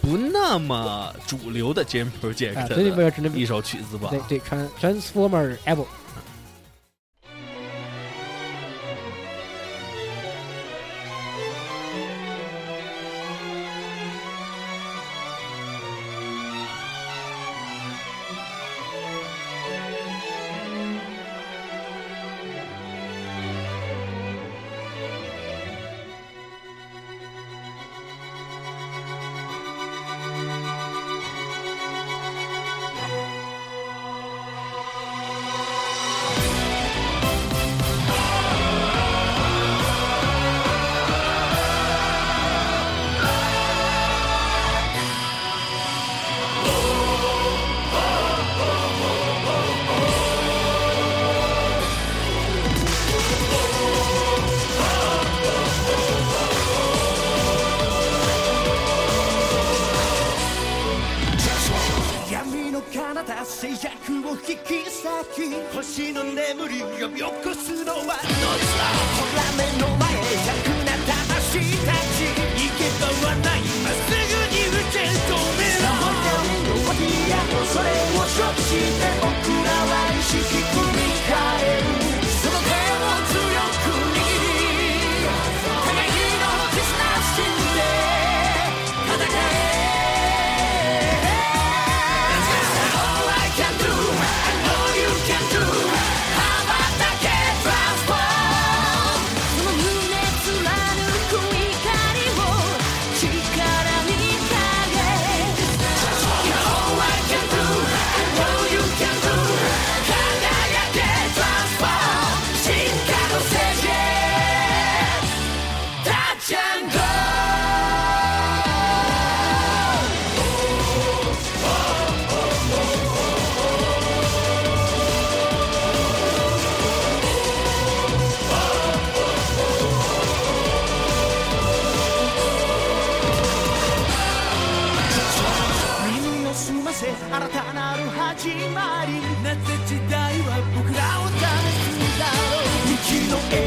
[0.00, 4.20] 不那么主流的 Jam 啊，Project 的一首曲子吧对。
[4.28, 5.84] 对，Trans Transformer Evo。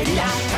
[0.04, 0.51] Yeah.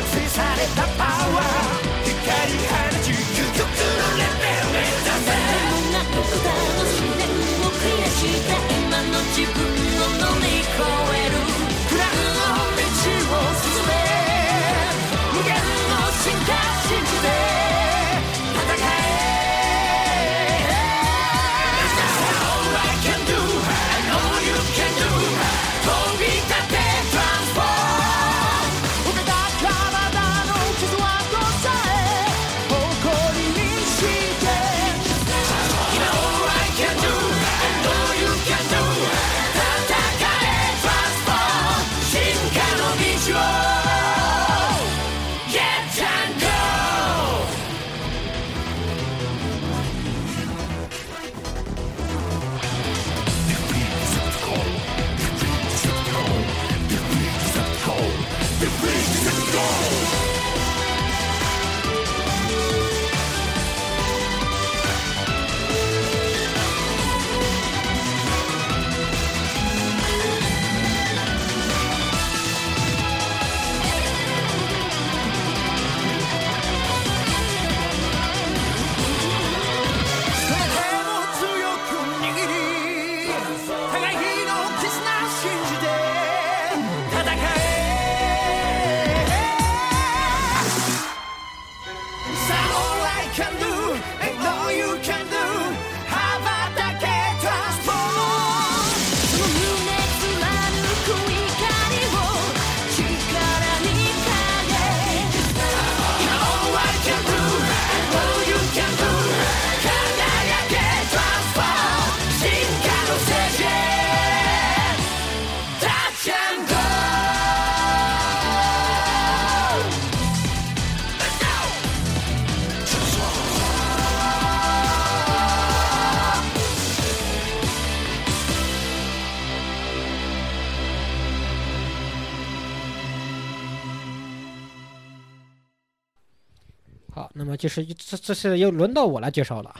[137.64, 139.74] 就是这这次又轮到我来介绍了，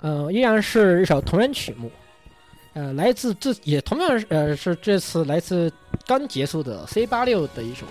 [0.00, 1.92] 呃，依然是一首同人曲目，
[2.72, 5.70] 呃，来自这也同样是呃是这次来自
[6.06, 7.84] 刚结束的 C 八六的一首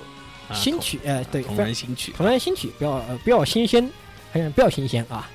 [0.49, 3.87] 啊新曲，呃，对，同人新曲，同人新曲，比较呃比较新鲜，
[4.33, 5.29] 好像比较新鲜啊。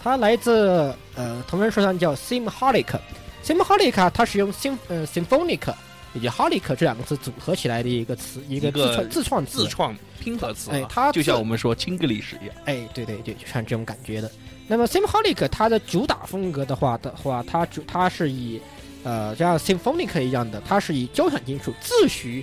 [0.00, 5.74] 它来自呃同人说唱叫 Symholic，Symholic 它是用 sym 呃 symphonic
[6.16, 9.68] 以及 holic 这两个字组合起来的一个词，一个自创自创自。
[9.68, 14.28] 创拼合词啊，哎它就像我们说 Chinglish 一样，哎，对对对，就像这种感觉的。
[14.66, 18.60] 那么 Symholic 它的主打风格的话的话，它主它是以
[19.04, 22.42] 呃像 Symphonic 一样的，它是以交响金属自诩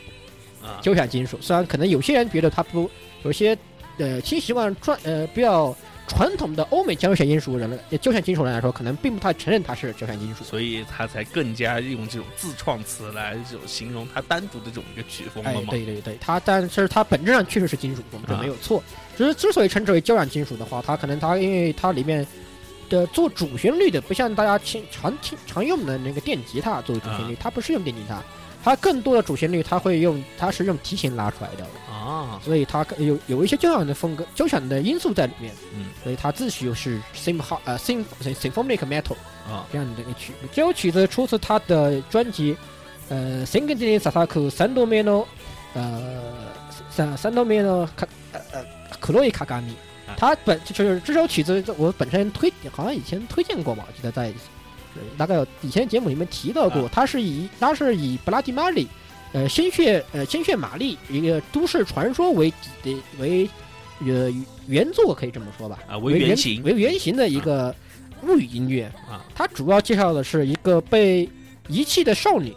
[0.62, 1.38] 啊，交响金属。
[1.42, 2.90] 虽然可能有些人觉得它不，
[3.24, 3.58] 有些
[3.98, 5.76] 呃听习惯转呃比较
[6.08, 10.44] 传统的欧美交响金属人呃交响金属人来说，可能并不太承认它是交响金属。
[10.44, 15.68] 所以他才更加用这种自创词来这种形容它单独的这种一个曲风哎了，嘛。
[15.70, 18.84] 对对对，它但是它本质上确实是金属风，这啊没有错。
[19.18, 22.26] 只是之所以称之为交响金属的话，它可能它因为它里面
[22.90, 28.22] 的做主旋律的，不像大家听常听常用的那个电吉他作为主旋律，它不是用电吉他，
[28.64, 35.54] 它更多的主旋律它会用它是用提琴拉出来的，啊，所以它有有一些交响的风格、交响的因素在里面。
[35.76, 39.16] 嗯，所以它自诩是 sym 呃 sym symphonic metal
[39.46, 40.34] 啊这样的一个曲。
[40.54, 42.56] 这首曲子出自他的专辑
[43.10, 45.26] 呃 s i n g i n Sasaku 三多面の
[45.74, 46.32] 呃
[46.90, 48.66] 三三多面诺卡呃呃
[49.00, 49.76] 克洛伊卡嘎米
[50.08, 50.16] 啊。
[50.16, 54.34] 它本就是这首曲子，我本身推好像以前推荐过吧，我记得在呃
[55.18, 56.90] 大概有以前节目里面提到过，啊。
[56.92, 58.88] 它是以它是以布拉迪玛丽
[59.32, 62.52] 呃鲜血呃鲜血玛丽一个都市传说为
[62.82, 63.50] 底的为
[64.00, 64.32] 呃
[64.68, 67.74] 原作可以这么说吧，啊为为原型为原型的一个
[68.24, 68.86] 物语音乐。
[69.10, 69.26] 啊。
[69.34, 71.30] 它主要介绍的是一个被
[71.68, 72.54] 遗弃的少女，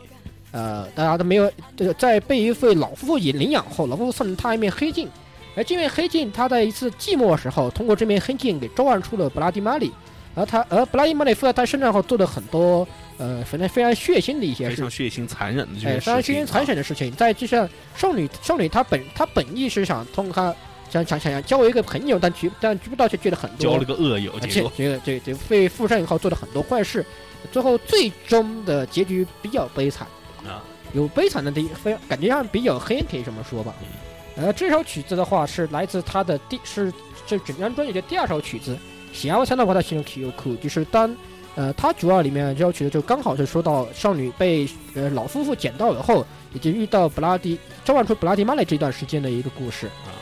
[0.51, 5.09] 呃，大家都没有，这个在被一位老夫妇引领养后，老夫妇送了她一面黑镜，
[5.55, 9.93] 而这面黑镜，他在一次寂寞时候，通过这面黑镜给召唤出了布拉迪玛里，
[10.37, 12.87] 而他而布拉迪马里附在他身上后做了很多
[13.19, 20.55] 呃，反正非常血腥的一些事非常血腥残忍的这哎，些非常血腥残忍的事情，在就像少女少女她本她本意是想通过她
[20.89, 23.73] 想想想想交我一个朋友，但局但局不到却觉得很多。
[23.73, 27.05] 交了个恶友，而结果且这个这这被附身以后做了很多坏事，
[27.51, 30.07] 最后最终的结局比较悲惨，
[30.45, 30.63] 啊。
[30.93, 33.75] 有悲惨的地，非常感觉上比较黑，可以这么说吧。
[34.37, 36.93] 呃，这首曲子的话是来自他的第是
[37.27, 38.75] 这整张专辑的第二首曲子
[39.17, 41.17] 《喜要三到华的心中 Q Q》，就是当
[41.55, 49.87] 呃它主要里面这首曲子就刚好是说到少女被呃老夫妇捡到以后，以及遇到布拉迪召唤出布拉迪玛来这段时间的一个故事。
[50.05, 50.13] 啊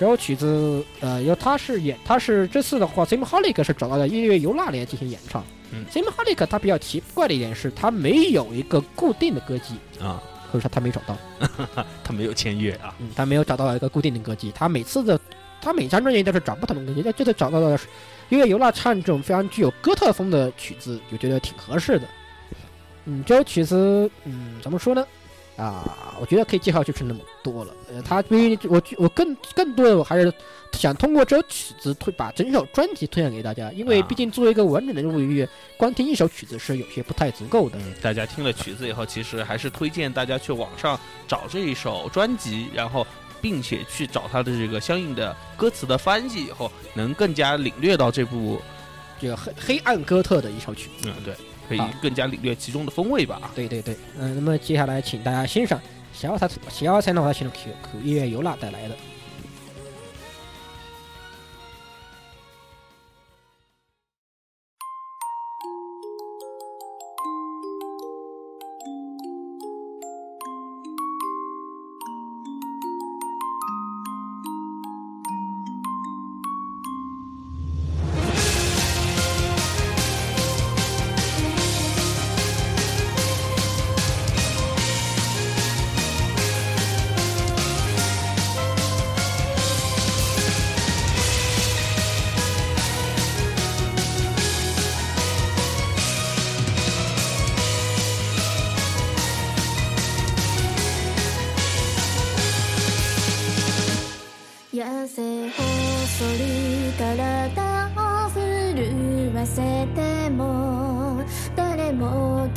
[0.00, 5.44] 这首曲子，呃，因为他是演，他是这次的话，Sim Holic 是找到了音乐由那里进行演唱。
[5.72, 10.22] 嗯，Sim Holic 他比较奇怪的一点是，他没有一个固定的歌姬，啊，
[10.52, 11.16] 或者说他没找到，
[12.04, 14.52] 他没有签约啊，嗯，他没有找到一个固定的歌姬。
[14.54, 15.18] 他每次的，
[15.60, 17.76] 他每张专辑都是找不同的歌姬，他这次找到了
[18.30, 22.06] 音乐由那唱这种非常具有哥特风的曲子，我觉得挺合适的。
[23.06, 25.06] 嗯，这首曲子，嗯，怎么说呢？
[25.56, 27.74] 啊，我觉得可以介绍就是那么多了。
[27.92, 30.32] 呃，他因为我我更更多的我还是
[30.72, 37.78] 想通过这首曲子推把整首专辑推荐给大家，因为啊毕竟作为一个完整的物语乐，光听一首曲子是有些不太足够的。
[38.00, 43.04] 大家听了曲子以后，其实还是推荐大家去网上找这一首专辑，然后
[43.40, 48.60] 并且去找它的这个相应的歌词的翻译以后，能更加领略到这部，
[49.20, 51.08] 这个黑黑暗哥特的一首曲子。
[51.08, 51.34] 嗯，对，
[51.68, 53.50] 可以更加领略其中的风味吧。
[53.54, 55.80] 对对对，嗯、那么接下来请大家欣赏
[56.12, 58.96] 小奥才小奥才能华新的 Q Q 音乐由娜带来的。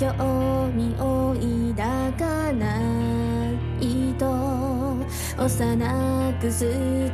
[0.02, 0.08] 興
[0.74, 1.36] 味を
[1.78, 2.82] 抱かな
[3.80, 4.26] いと
[5.38, 6.66] 幼く捨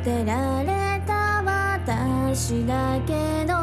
[0.02, 3.57] てられた私だけど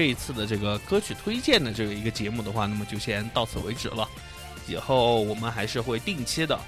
[0.00, 4.08] 这一次的这个歌曲推荐的这个一个节目的话，那么就先到此为止了。
[4.66, 6.58] 以后我们还是会定期的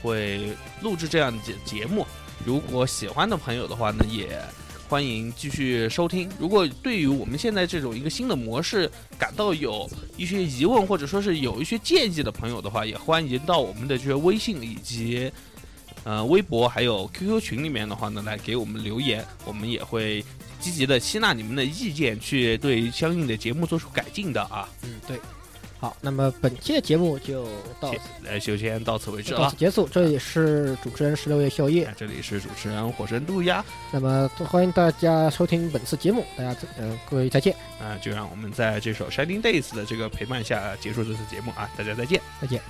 [0.00, 2.06] 会录制这样的节节目。
[2.46, 4.40] 如果喜欢的朋友的话呢，也
[4.88, 6.30] 欢迎继续收听。
[6.38, 9.86] 如果对于我们现在这种一个新的模式感到有
[10.16, 15.30] 一些疑问，或者说是有一些建议的朋友的话，也欢迎到我们的这些微信以及
[16.04, 20.24] 呃微博还有 QQ 群里面的话呢，来给我们留言，我们也会
[20.68, 24.68] 积极的吸纳你们的意见，去对相应的节目做出改进的啊。
[24.82, 25.18] 嗯，对。
[25.80, 27.46] 好，那么本期的节目就
[27.80, 29.56] 到此呃，就先到此为止了到此。
[29.56, 29.88] 结束。
[29.90, 42.20] 这里是主持人十六夜宵夜啊，这里是主持人火神渡鸦那么欢迎大家收听本次节目，大家呃各位再见，啊，就让我们在这首《Shining Days》的这个陪伴下结束这次节目啊，大家再见。
[42.40, 42.60] 再见。